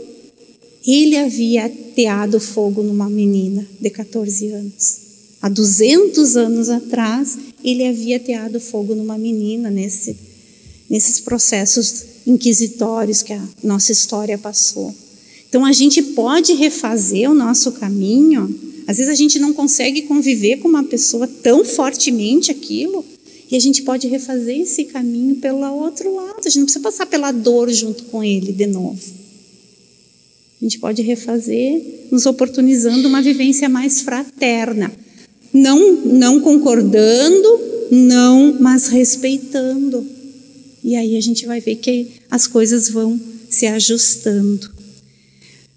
ele 0.85 1.17
havia 1.17 1.65
ateado 1.65 2.39
fogo 2.39 2.83
numa 2.83 3.09
menina 3.09 3.67
de 3.81 3.89
14 3.89 4.49
anos. 4.49 5.07
Há 5.41 5.49
200 5.49 6.37
anos 6.37 6.69
atrás, 6.69 7.37
ele 7.63 7.85
havia 7.85 8.17
ateado 8.17 8.59
fogo 8.59 8.95
numa 8.95 9.17
menina 9.17 9.69
nesse, 9.69 10.15
nesses 10.89 11.19
processos 11.19 12.03
inquisitórios 12.25 13.21
que 13.21 13.33
a 13.33 13.43
nossa 13.63 13.91
história 13.91 14.37
passou. 14.37 14.93
Então 15.49 15.65
a 15.65 15.71
gente 15.71 16.01
pode 16.01 16.53
refazer 16.53 17.29
o 17.29 17.33
nosso 17.33 17.71
caminho 17.73 18.67
às 18.87 18.97
vezes 18.97 19.11
a 19.11 19.15
gente 19.15 19.37
não 19.37 19.51
consegue 19.51 20.03
conviver 20.03 20.57
com 20.57 20.69
uma 20.69 20.85
pessoa 20.85 21.27
tão 21.27 21.65
fortemente 21.65 22.49
aquilo, 22.49 23.03
e 23.51 23.55
a 23.55 23.59
gente 23.59 23.81
pode 23.81 24.07
refazer 24.07 24.61
esse 24.61 24.85
caminho 24.85 25.35
pelo 25.35 25.59
outro 25.75 26.15
lado. 26.15 26.39
A 26.39 26.49
gente 26.49 26.59
não 26.59 26.65
precisa 26.65 26.83
passar 26.83 27.05
pela 27.05 27.31
dor 27.31 27.69
junto 27.69 28.05
com 28.05 28.23
ele 28.23 28.53
de 28.53 28.65
novo. 28.65 28.99
A 30.59 30.65
gente 30.65 30.79
pode 30.79 31.01
refazer 31.01 31.81
nos 32.09 32.25
oportunizando 32.25 33.07
uma 33.07 33.21
vivência 33.21 33.69
mais 33.69 34.01
fraterna. 34.01 34.91
Não, 35.53 35.93
não 36.03 36.39
concordando, 36.39 37.59
não, 37.91 38.57
mas 38.59 38.87
respeitando. 38.87 40.05
E 40.87 40.95
aí 40.95 41.17
a 41.17 41.21
gente 41.21 41.45
vai 41.45 41.59
ver 41.59 41.75
que 41.75 42.13
as 42.31 42.47
coisas 42.47 42.87
vão 42.89 43.19
se 43.49 43.67
ajustando. 43.67 44.71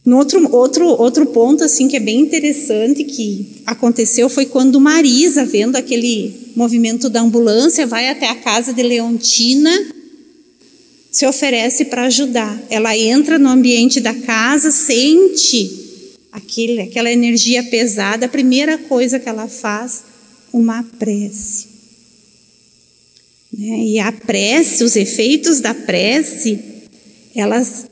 No 0.07 0.17
outro, 0.19 0.55
outro, 0.55 0.87
outro 0.87 1.27
ponto 1.27 1.65
assim 1.65 1.89
que 1.89 1.97
é 1.97 2.01
bem 2.01 2.21
interessante 2.21 3.03
que 3.03 3.61
aconteceu 3.67 4.29
foi 4.29 4.47
quando 4.47 4.81
Marisa, 4.81 5.45
vendo 5.45 5.75
aquele 5.75 6.53
movimento 6.55 7.09
da 7.09 7.23
ambulância, 7.23 7.89
vai 7.89 8.09
até 8.09 8.29
a 8.29 8.37
casa 8.37 8.73
de 8.73 8.85
Leontina, 8.85 9.77
se 11.11 11.27
oferece 11.27 11.87
para 11.87 12.05
ajudar. 12.05 12.63
Ela 12.71 12.97
entra 12.97 13.37
no 13.37 13.49
ambiente 13.49 13.99
da 13.99 14.15
casa, 14.15 14.71
sente 14.71 15.73
aquele, 16.31 16.83
aquela 16.83 17.11
energia 17.11 17.65
pesada. 17.65 18.27
A 18.27 18.29
primeira 18.29 18.79
coisa 18.79 19.19
que 19.19 19.29
ela 19.29 19.49
faz, 19.49 20.05
uma 20.53 20.85
prece. 21.01 21.70
Né? 23.53 23.85
E 23.85 23.99
a 23.99 24.13
prece, 24.13 24.85
os 24.85 24.97
efeitos 24.97 25.61
da 25.61 25.75
prece, 25.75 26.59
elas 27.35 27.87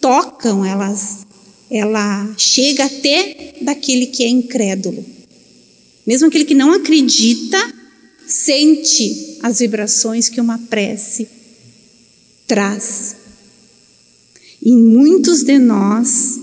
tocam, 0.00 0.64
elas 0.64 1.26
ela 1.70 2.34
chega 2.38 2.84
até 2.84 3.54
daquele 3.60 4.06
que 4.06 4.24
é 4.24 4.28
incrédulo. 4.28 5.04
Mesmo 6.06 6.28
aquele 6.28 6.46
que 6.46 6.54
não 6.54 6.72
acredita, 6.72 7.58
sente 8.26 9.38
as 9.42 9.58
vibrações 9.58 10.28
que 10.28 10.40
uma 10.40 10.58
prece 10.58 11.28
traz. 12.46 13.16
E 14.62 14.74
muitos 14.74 15.42
de 15.42 15.58
nós 15.58 16.38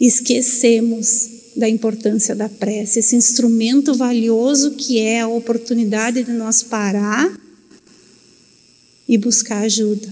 esquecemos 0.00 1.37
da 1.58 1.68
importância 1.68 2.36
da 2.36 2.48
prece, 2.48 3.00
esse 3.00 3.16
instrumento 3.16 3.92
valioso 3.92 4.70
que 4.76 5.00
é 5.00 5.22
a 5.22 5.26
oportunidade 5.28 6.22
de 6.22 6.30
nós 6.30 6.62
parar 6.62 7.36
e 9.08 9.18
buscar 9.18 9.62
ajuda. 9.62 10.06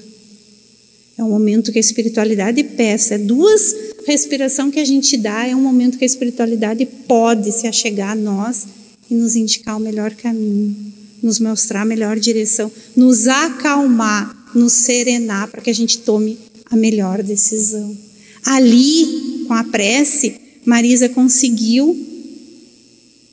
É 1.16 1.22
um 1.22 1.30
momento 1.30 1.70
que 1.70 1.78
a 1.78 1.80
espiritualidade 1.80 2.64
peça. 2.64 3.14
É 3.14 3.18
duas 3.18 3.74
respiração 4.04 4.72
que 4.72 4.80
a 4.80 4.84
gente 4.84 5.16
dá, 5.16 5.46
é 5.46 5.54
um 5.54 5.62
momento 5.62 5.98
que 5.98 6.04
a 6.04 6.06
espiritualidade 6.06 6.84
pode 7.06 7.52
se 7.52 7.68
achegar 7.68 8.10
a 8.10 8.16
nós 8.16 8.66
e 9.08 9.14
nos 9.14 9.36
indicar 9.36 9.76
o 9.76 9.80
melhor 9.80 10.14
caminho, 10.14 10.76
nos 11.22 11.38
mostrar 11.38 11.82
a 11.82 11.84
melhor 11.84 12.18
direção, 12.18 12.70
nos 12.96 13.28
acalmar, 13.28 14.36
nos 14.52 14.72
serenar 14.72 15.48
para 15.48 15.60
que 15.60 15.70
a 15.70 15.74
gente 15.74 15.98
tome 15.98 16.38
a 16.68 16.76
melhor 16.76 17.22
decisão. 17.22 17.96
Ali, 18.44 19.44
com 19.46 19.54
a 19.54 19.62
prece, 19.62 20.45
Marisa 20.66 21.08
conseguiu 21.08 21.96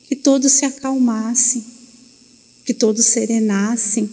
que 0.08 0.14
todos 0.14 0.52
se 0.52 0.64
acalmassem, 0.64 1.64
que 2.64 2.72
todos 2.72 3.04
serenassem 3.06 4.08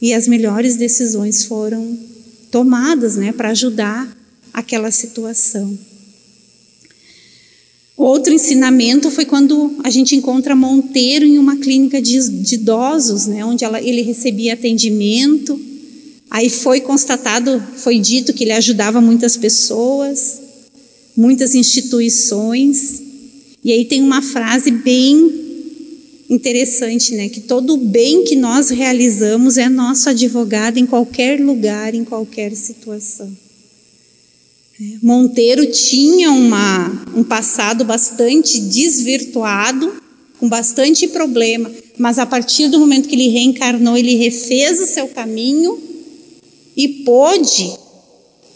e 0.00 0.14
as 0.14 0.28
melhores 0.28 0.76
decisões 0.76 1.44
foram 1.44 1.98
tomadas 2.48 3.16
né, 3.16 3.32
para 3.32 3.50
ajudar 3.50 4.16
aquela 4.52 4.92
situação. 4.92 5.76
Outro 7.96 8.32
ensinamento 8.32 9.10
foi 9.10 9.24
quando 9.24 9.76
a 9.82 9.90
gente 9.90 10.14
encontra 10.14 10.54
Monteiro 10.54 11.26
em 11.26 11.38
uma 11.38 11.56
clínica 11.56 12.00
de, 12.00 12.18
de 12.42 12.54
idosos, 12.54 13.26
né, 13.26 13.44
onde 13.44 13.64
ela, 13.64 13.82
ele 13.82 14.02
recebia 14.02 14.54
atendimento. 14.54 15.60
Aí 16.30 16.48
foi 16.48 16.80
constatado, 16.80 17.60
foi 17.76 17.98
dito 17.98 18.32
que 18.32 18.44
ele 18.44 18.52
ajudava 18.52 19.00
muitas 19.00 19.36
pessoas, 19.36 20.40
muitas 21.20 21.54
instituições. 21.54 23.02
E 23.62 23.70
aí 23.70 23.84
tem 23.84 24.02
uma 24.02 24.22
frase 24.22 24.70
bem 24.70 25.30
interessante, 26.30 27.14
né? 27.14 27.28
Que 27.28 27.40
todo 27.40 27.76
bem 27.76 28.24
que 28.24 28.34
nós 28.34 28.70
realizamos 28.70 29.58
é 29.58 29.68
nosso 29.68 30.08
advogado 30.08 30.78
em 30.78 30.86
qualquer 30.86 31.38
lugar, 31.38 31.94
em 31.94 32.04
qualquer 32.04 32.56
situação. 32.56 33.30
É, 34.80 34.84
Monteiro 35.02 35.70
tinha 35.70 36.32
uma, 36.32 37.04
um 37.14 37.22
passado 37.22 37.84
bastante 37.84 38.58
desvirtuado, 38.58 39.92
com 40.38 40.48
bastante 40.48 41.06
problema, 41.08 41.70
mas 41.98 42.18
a 42.18 42.24
partir 42.24 42.68
do 42.68 42.80
momento 42.80 43.06
que 43.06 43.14
ele 43.14 43.28
reencarnou, 43.28 43.94
ele 43.94 44.14
refez 44.14 44.80
o 44.80 44.86
seu 44.86 45.06
caminho 45.08 45.78
e 46.74 46.88
pôde, 47.04 47.70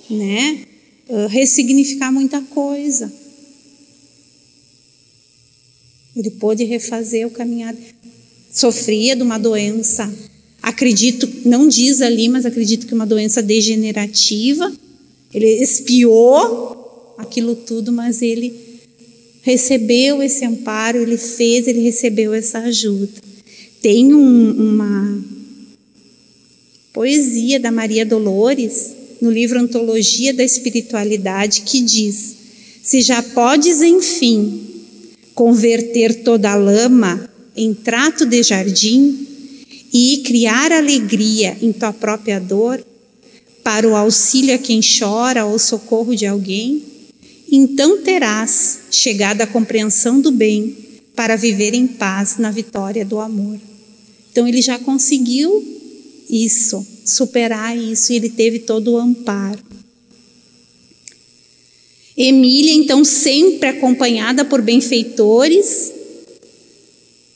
né, 0.08 0.60
ressignificar 1.28 2.10
muita 2.10 2.40
coisa. 2.40 3.12
Ele 6.16 6.30
pôde 6.30 6.64
refazer 6.64 7.26
o 7.26 7.30
caminhado. 7.30 7.78
sofria 8.52 9.16
de 9.16 9.22
uma 9.22 9.36
doença, 9.36 10.12
acredito, 10.62 11.28
não 11.44 11.66
diz 11.66 12.00
ali, 12.00 12.28
mas 12.28 12.46
acredito 12.46 12.86
que 12.86 12.94
uma 12.94 13.06
doença 13.06 13.42
degenerativa. 13.42 14.72
Ele 15.32 15.48
espiou 15.60 17.16
aquilo 17.18 17.56
tudo, 17.56 17.90
mas 17.90 18.22
ele 18.22 18.54
recebeu 19.42 20.22
esse 20.22 20.44
amparo, 20.44 20.98
ele 20.98 21.18
fez, 21.18 21.66
ele 21.66 21.80
recebeu 21.80 22.32
essa 22.32 22.60
ajuda. 22.60 23.12
Tem 23.82 24.14
um, 24.14 24.50
uma 24.52 25.22
poesia 26.92 27.58
da 27.58 27.72
Maria 27.72 28.06
Dolores, 28.06 28.92
no 29.24 29.30
livro 29.30 29.58
Antologia 29.58 30.34
da 30.34 30.44
Espiritualidade, 30.44 31.62
que 31.62 31.80
diz: 31.80 32.36
Se 32.82 33.00
já 33.00 33.22
podes, 33.22 33.80
enfim, 33.80 34.60
converter 35.34 36.22
toda 36.22 36.52
a 36.52 36.54
lama 36.54 37.28
em 37.56 37.72
trato 37.72 38.26
de 38.26 38.42
jardim 38.42 39.26
e 39.90 40.18
criar 40.18 40.70
alegria 40.72 41.56
em 41.62 41.72
tua 41.72 41.92
própria 41.92 42.38
dor, 42.38 42.84
para 43.62 43.88
o 43.88 43.96
auxílio 43.96 44.54
a 44.54 44.58
quem 44.58 44.80
chora 44.82 45.46
ou 45.46 45.58
socorro 45.58 46.14
de 46.14 46.26
alguém, 46.26 46.82
então 47.50 48.02
terás 48.02 48.80
chegado 48.90 49.40
à 49.40 49.46
compreensão 49.46 50.20
do 50.20 50.30
bem 50.30 50.76
para 51.16 51.34
viver 51.34 51.72
em 51.72 51.86
paz 51.86 52.36
na 52.36 52.50
vitória 52.50 53.06
do 53.06 53.18
amor. 53.18 53.58
Então 54.30 54.46
ele 54.46 54.60
já 54.60 54.78
conseguiu 54.78 55.64
isso, 56.28 56.86
superar 57.04 57.76
isso, 57.76 58.12
e 58.12 58.16
ele 58.16 58.30
teve 58.30 58.60
todo 58.60 58.92
o 58.92 58.98
amparo. 58.98 59.62
Emília, 62.16 62.72
então, 62.72 63.04
sempre 63.04 63.68
acompanhada 63.68 64.44
por 64.44 64.62
benfeitores, 64.62 65.92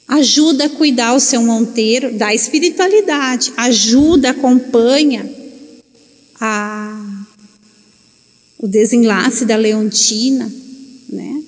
ajuda 0.07 0.66
a 0.66 0.70
cuidar 0.70 1.14
o 1.14 1.20
seu 1.20 1.42
monteiro 1.42 2.14
da 2.14 2.35
espiritualidade, 2.35 3.52
ajuda, 3.57 4.31
acompanha 4.31 5.28
a, 6.40 7.26
o 8.59 8.68
desenlace 8.68 9.44
da 9.44 9.57
Leontina, 9.57 10.50
né? 11.09 11.42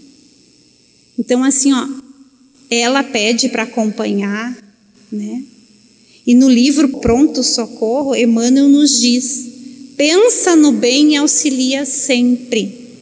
Então, 1.18 1.44
assim, 1.44 1.72
ó, 1.72 1.88
ela 2.68 3.02
pede 3.02 3.48
para 3.48 3.62
acompanhar, 3.62 4.56
né? 5.10 5.44
E 6.26 6.34
no 6.34 6.48
livro 6.48 7.00
Pronto 7.00 7.42
Socorro, 7.42 8.14
Emmanuel 8.14 8.68
nos 8.68 8.98
diz: 8.98 9.46
pensa 9.96 10.54
no 10.54 10.72
bem 10.72 11.12
e 11.12 11.16
auxilia 11.16 11.84
sempre. 11.84 13.00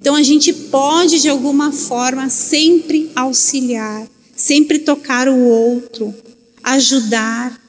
Então 0.00 0.14
a 0.14 0.22
gente 0.22 0.52
pode, 0.52 1.20
de 1.20 1.28
alguma 1.28 1.72
forma, 1.72 2.28
sempre 2.28 3.10
auxiliar, 3.16 4.06
sempre 4.36 4.78
tocar 4.78 5.28
o 5.28 5.38
outro, 5.38 6.14
ajudar. 6.62 7.60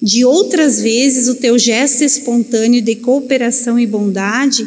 De 0.00 0.24
outras 0.24 0.80
vezes, 0.80 1.28
o 1.28 1.34
teu 1.34 1.58
gesto 1.58 2.04
espontâneo 2.04 2.80
de 2.80 2.94
cooperação 2.96 3.78
e 3.78 3.86
bondade 3.86 4.66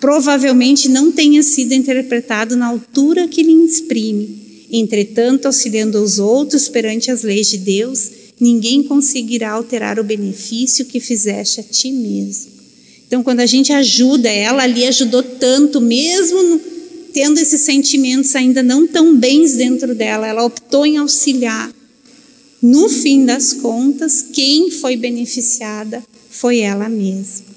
provavelmente 0.00 0.88
não 0.88 1.12
tenha 1.12 1.42
sido 1.42 1.72
interpretado 1.72 2.56
na 2.56 2.66
altura 2.66 3.28
que 3.28 3.42
lhe 3.42 3.52
exprime 3.64 4.41
Entretanto, 4.72 5.44
auxiliando 5.44 6.02
os 6.02 6.18
outros 6.18 6.66
perante 6.66 7.10
as 7.10 7.22
leis 7.22 7.48
de 7.50 7.58
Deus, 7.58 8.10
ninguém 8.40 8.82
conseguirá 8.82 9.50
alterar 9.50 10.00
o 10.00 10.04
benefício 10.04 10.86
que 10.86 10.98
fizeste 10.98 11.60
a 11.60 11.62
ti 11.62 11.92
mesmo. 11.92 12.50
Então, 13.06 13.22
quando 13.22 13.40
a 13.40 13.46
gente 13.46 13.70
ajuda 13.70 14.30
ela, 14.30 14.62
ali 14.62 14.86
ajudou 14.86 15.22
tanto, 15.22 15.78
mesmo 15.78 16.58
tendo 17.12 17.38
esses 17.38 17.60
sentimentos 17.60 18.34
ainda 18.34 18.62
não 18.62 18.86
tão 18.86 19.14
bens 19.14 19.54
dentro 19.54 19.94
dela, 19.94 20.26
ela 20.26 20.44
optou 20.44 20.86
em 20.86 20.96
auxiliar. 20.96 21.70
No 22.62 22.88
fim 22.88 23.26
das 23.26 23.52
contas, 23.52 24.22
quem 24.32 24.70
foi 24.70 24.96
beneficiada 24.96 26.02
foi 26.30 26.60
ela 26.60 26.88
mesma. 26.88 27.52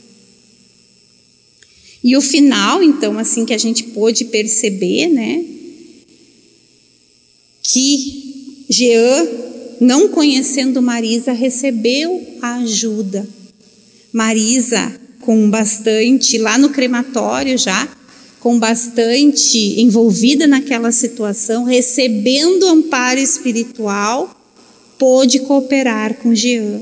E 2.04 2.18
o 2.18 2.22
final, 2.22 2.84
então, 2.84 3.18
assim 3.18 3.46
que 3.46 3.54
a 3.54 3.58
gente 3.58 3.84
pôde 3.84 4.26
perceber, 4.26 5.08
né, 5.08 5.55
que 7.76 8.66
Jean, 8.70 9.28
não 9.82 10.08
conhecendo 10.08 10.82
Marisa, 10.82 11.34
recebeu 11.34 12.26
a 12.42 12.56
ajuda. 12.60 13.28
Marisa, 14.14 14.98
com 15.20 15.50
bastante, 15.50 16.38
lá 16.38 16.58
no 16.58 16.70
crematório 16.70 17.58
já, 17.58 17.86
com 18.40 18.58
bastante 18.58 19.82
envolvida 19.82 20.48
naquela 20.48 20.90
situação, 20.94 21.66
recebendo 21.66 22.66
amparo 22.66 23.20
espiritual, 23.20 24.34
pôde 24.98 25.40
cooperar 25.40 26.16
com 26.16 26.34
Jean. 26.34 26.82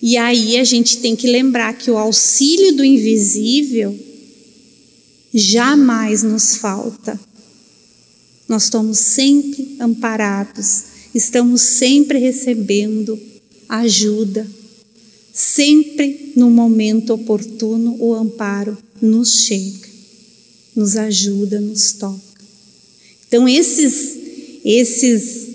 E 0.00 0.16
aí 0.16 0.58
a 0.58 0.64
gente 0.64 0.98
tem 0.98 1.16
que 1.16 1.26
lembrar 1.26 1.72
que 1.72 1.90
o 1.90 1.98
auxílio 1.98 2.76
do 2.76 2.84
invisível 2.84 3.98
jamais 5.34 6.22
nos 6.22 6.54
falta. 6.54 7.18
Nós 8.48 8.64
estamos 8.64 8.98
sempre 8.98 9.76
amparados, 9.80 10.84
estamos 11.14 11.62
sempre 11.62 12.18
recebendo 12.18 13.18
ajuda, 13.68 14.46
sempre 15.32 16.32
no 16.36 16.50
momento 16.50 17.14
oportuno 17.14 17.96
o 17.98 18.14
amparo 18.14 18.76
nos 19.00 19.44
chega, 19.44 19.88
nos 20.76 20.96
ajuda, 20.96 21.60
nos 21.60 21.92
toca. 21.92 22.20
Então 23.26 23.48
esses 23.48 24.24
esses 24.64 25.48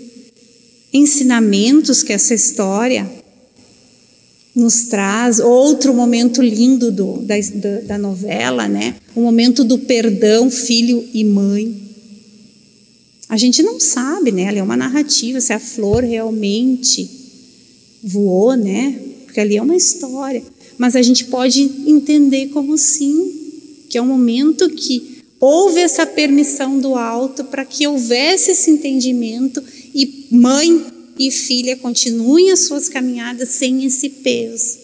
ensinamentos 0.93 2.03
que 2.03 2.13
essa 2.13 2.33
história 2.33 3.09
nos 4.55 4.83
traz 4.83 5.39
outro 5.39 5.93
momento 5.93 6.41
lindo 6.41 6.91
do, 6.91 7.21
da, 7.21 7.35
da 7.85 7.97
novela, 7.97 8.67
né? 8.67 8.95
O 9.15 9.21
momento 9.21 9.63
do 9.63 9.77
perdão, 9.79 10.51
filho 10.51 11.07
e 11.13 11.23
mãe. 11.23 11.88
A 13.29 13.37
gente 13.37 13.61
não 13.61 13.79
sabe, 13.79 14.31
né? 14.31 14.47
Ali 14.47 14.57
é 14.57 14.63
uma 14.63 14.75
narrativa 14.75 15.39
se 15.39 15.53
a 15.53 15.59
flor 15.59 16.03
realmente 16.03 17.07
voou, 18.03 18.55
né? 18.55 18.99
Porque 19.25 19.39
ali 19.39 19.55
é 19.55 19.61
uma 19.61 19.75
história. 19.75 20.43
Mas 20.79 20.95
a 20.95 21.01
gente 21.03 21.25
pode 21.25 21.61
entender 21.85 22.47
como 22.47 22.75
sim, 22.75 23.31
que 23.87 23.99
é 23.99 24.01
um 24.01 24.07
momento 24.07 24.67
que 24.71 25.19
houve 25.39 25.79
essa 25.79 26.07
permissão 26.07 26.79
do 26.79 26.95
alto 26.95 27.43
para 27.43 27.63
que 27.63 27.85
houvesse 27.85 28.51
esse 28.51 28.71
entendimento 28.71 29.63
e 29.93 30.25
mãe 30.31 30.85
e 31.19 31.29
filha 31.29 31.77
continuem 31.77 32.49
as 32.49 32.61
suas 32.61 32.89
caminhadas 32.89 33.49
sem 33.49 33.85
esse 33.85 34.09
peso 34.09 34.79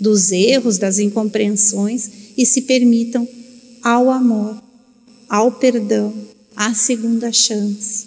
dos 0.00 0.32
erros, 0.32 0.78
das 0.78 0.98
incompreensões 0.98 2.10
e 2.36 2.46
se 2.46 2.62
permitam 2.62 3.28
ao 3.82 4.10
amor, 4.10 4.62
ao 5.28 5.52
perdão, 5.52 6.14
a 6.56 6.74
segunda 6.74 7.32
chance. 7.32 8.06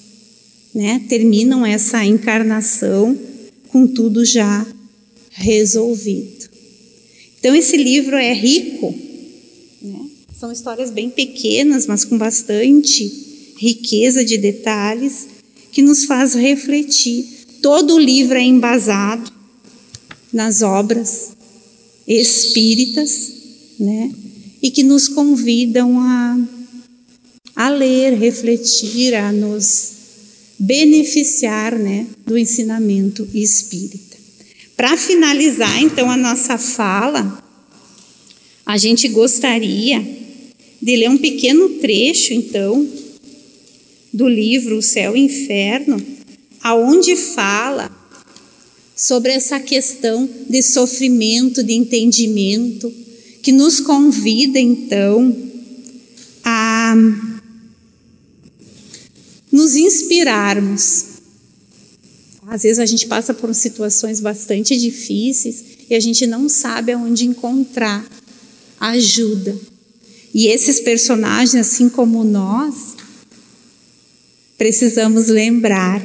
Né? 0.74 1.02
Terminam 1.08 1.66
essa 1.66 2.04
encarnação 2.06 3.18
com 3.70 3.88
tudo 3.88 4.26
já 4.26 4.66
resolvido. 5.32 6.50
Então, 7.40 7.56
esse 7.56 7.76
livro 7.76 8.16
é 8.16 8.34
rico. 8.34 8.94
Né? 9.82 10.08
São 10.40 10.52
histórias 10.52 10.90
bem 10.92 11.10
pequenas, 11.10 11.86
mas 11.86 12.06
com 12.06 12.18
bastante 12.18 13.12
riqueza 13.58 14.24
de 14.24 14.38
detalhes, 14.38 15.28
que 15.72 15.82
nos 15.82 16.06
faz 16.06 16.34
refletir. 16.34 17.26
Todo 17.62 17.96
o 17.96 18.00
livro 18.00 18.38
é 18.38 18.44
embasado 18.44 19.32
nas 20.32 20.62
obras 20.62 21.32
espíritas, 22.08 23.32
né? 23.80 24.12
E 24.62 24.72
que 24.72 24.84
nos 24.84 25.08
convidam 25.08 26.00
a 26.00 26.38
a 27.64 27.70
ler, 27.70 28.14
refletir, 28.14 29.16
a 29.16 29.32
nos 29.32 29.92
beneficiar 30.60 31.80
né, 31.80 32.06
do 32.26 32.38
ensinamento 32.38 33.26
espírita. 33.34 34.18
Para 34.76 34.98
finalizar, 34.98 35.82
então, 35.82 36.12
a 36.12 36.18
nossa 36.18 36.58
fala, 36.58 37.42
a 38.66 38.78
gente 38.78 39.08
gostaria 39.08 40.06
de 40.82 40.96
ler 40.98 41.10
um 41.10 41.18
pequeno 41.18 41.70
trecho, 41.80 42.34
então, 42.34 42.86
do 44.12 44.28
livro 44.28 44.78
O 44.78 44.82
Céu 44.82 45.16
e 45.16 45.22
o 45.22 45.26
Inferno, 45.26 46.06
aonde 46.62 47.16
fala 47.16 47.90
sobre 48.94 49.32
essa 49.32 49.58
questão 49.58 50.30
de 50.50 50.62
sofrimento, 50.62 51.64
de 51.64 51.72
entendimento, 51.72 52.92
que 53.42 53.54
nos 53.54 53.80
convida, 53.80 54.60
então, 54.60 55.34
a 56.44 57.33
nos 59.74 59.76
inspirarmos. 59.76 61.06
Às 62.48 62.64
vezes 62.64 62.80
a 62.80 62.86
gente 62.86 63.08
passa 63.08 63.34
por 63.34 63.54
situações 63.56 64.20
bastante 64.20 64.78
difíceis 64.78 65.64
e 65.90 65.96
a 65.96 66.00
gente 66.00 66.28
não 66.28 66.48
sabe 66.48 66.92
aonde 66.92 67.26
encontrar 67.26 68.06
ajuda. 68.80 69.58
E 70.34 70.48
esses 70.48 70.80
personagens, 70.80 71.56
assim 71.56 71.90
como 71.90 72.24
nós, 72.24 72.96
precisamos 74.58 75.28
lembrar 75.28 76.02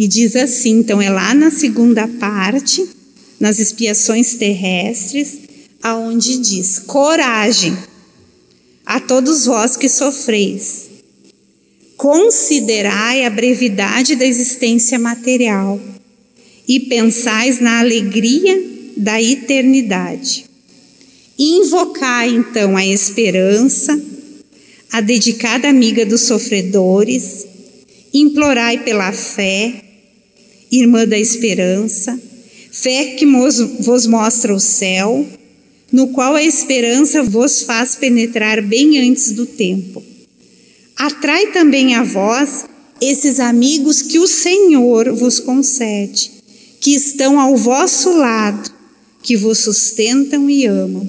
E 0.00 0.06
diz 0.06 0.36
assim, 0.36 0.78
então 0.78 1.02
é 1.02 1.10
lá 1.10 1.34
na 1.34 1.50
segunda 1.50 2.06
parte, 2.06 2.88
nas 3.40 3.58
expiações 3.58 4.36
terrestres, 4.36 5.38
aonde 5.82 6.38
diz: 6.38 6.78
Coragem 6.78 7.76
a 8.86 9.00
todos 9.00 9.46
vós 9.46 9.76
que 9.76 9.88
sofreis. 9.88 10.87
Considerai 11.98 13.24
a 13.24 13.30
brevidade 13.30 14.14
da 14.14 14.24
existência 14.24 15.00
material 15.00 15.80
e 16.68 16.78
pensais 16.78 17.58
na 17.58 17.80
alegria 17.80 18.56
da 18.96 19.20
eternidade. 19.20 20.44
Invocai 21.36 22.28
então 22.36 22.76
a 22.76 22.86
esperança, 22.86 24.00
a 24.92 25.00
dedicada 25.00 25.68
amiga 25.68 26.06
dos 26.06 26.20
sofredores, 26.20 27.44
implorai 28.14 28.84
pela 28.84 29.12
fé, 29.12 29.82
irmã 30.70 31.04
da 31.04 31.18
esperança, 31.18 32.16
fé 32.70 33.16
que 33.16 33.26
vos 33.80 34.06
mostra 34.06 34.54
o 34.54 34.60
céu, 34.60 35.26
no 35.90 36.06
qual 36.12 36.36
a 36.36 36.44
esperança 36.44 37.24
vos 37.24 37.62
faz 37.62 37.96
penetrar 37.96 38.62
bem 38.62 39.00
antes 39.00 39.32
do 39.32 39.44
tempo. 39.44 40.07
Atrai 40.98 41.52
também 41.52 41.94
a 41.94 42.02
vós 42.02 42.66
esses 43.00 43.38
amigos 43.38 44.02
que 44.02 44.18
o 44.18 44.26
Senhor 44.26 45.14
vos 45.14 45.38
concede, 45.38 46.32
que 46.80 46.92
estão 46.92 47.38
ao 47.38 47.56
vosso 47.56 48.10
lado, 48.10 48.68
que 49.22 49.36
vos 49.36 49.58
sustentam 49.58 50.50
e 50.50 50.66
amam, 50.66 51.08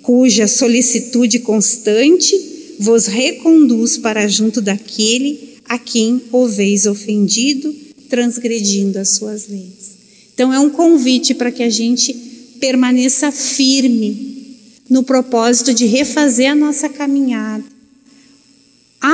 cuja 0.00 0.48
solicitude 0.48 1.40
constante 1.40 2.34
vos 2.78 3.06
reconduz 3.06 3.98
para 3.98 4.26
junto 4.26 4.62
daquele 4.62 5.58
a 5.68 5.78
quem 5.78 6.22
houveis 6.32 6.86
ofendido, 6.86 7.74
transgredindo 8.08 8.98
as 8.98 9.10
suas 9.10 9.46
leis. 9.48 9.98
Então 10.32 10.54
é 10.54 10.58
um 10.58 10.70
convite 10.70 11.34
para 11.34 11.52
que 11.52 11.62
a 11.62 11.68
gente 11.68 12.14
permaneça 12.58 13.30
firme 13.30 14.56
no 14.88 15.02
propósito 15.02 15.74
de 15.74 15.84
refazer 15.84 16.50
a 16.50 16.54
nossa 16.54 16.88
caminhada, 16.88 17.64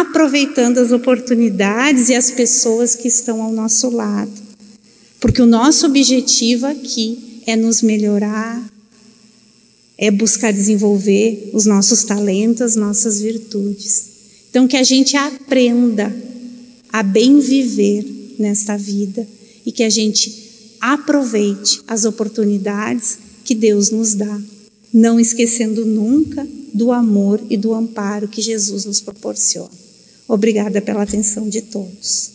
aproveitando 0.00 0.78
as 0.78 0.92
oportunidades 0.92 2.08
e 2.08 2.14
as 2.14 2.30
pessoas 2.30 2.94
que 2.94 3.08
estão 3.08 3.42
ao 3.42 3.52
nosso 3.52 3.90
lado. 3.90 4.32
Porque 5.20 5.40
o 5.40 5.46
nosso 5.46 5.86
objetivo 5.86 6.66
aqui 6.66 7.42
é 7.46 7.56
nos 7.56 7.82
melhorar, 7.82 8.62
é 9.96 10.10
buscar 10.10 10.52
desenvolver 10.52 11.50
os 11.52 11.64
nossos 11.64 12.04
talentos, 12.04 12.62
as 12.62 12.76
nossas 12.76 13.20
virtudes. 13.20 14.04
Então, 14.50 14.66
que 14.66 14.76
a 14.76 14.82
gente 14.82 15.16
aprenda 15.16 16.14
a 16.92 17.02
bem 17.02 17.40
viver 17.40 18.04
nesta 18.38 18.76
vida 18.76 19.26
e 19.64 19.72
que 19.72 19.82
a 19.82 19.90
gente 19.90 20.76
aproveite 20.80 21.80
as 21.86 22.04
oportunidades 22.04 23.18
que 23.44 23.54
Deus 23.54 23.90
nos 23.90 24.14
dá, 24.14 24.40
não 24.92 25.18
esquecendo 25.18 25.84
nunca 25.84 26.46
do 26.72 26.92
amor 26.92 27.40
e 27.48 27.56
do 27.56 27.72
amparo 27.72 28.28
que 28.28 28.42
Jesus 28.42 28.84
nos 28.84 29.00
proporciona. 29.00 29.83
Obrigada 30.26 30.80
pela 30.80 31.02
atenção 31.02 31.48
de 31.48 31.62
todos. 31.62 32.33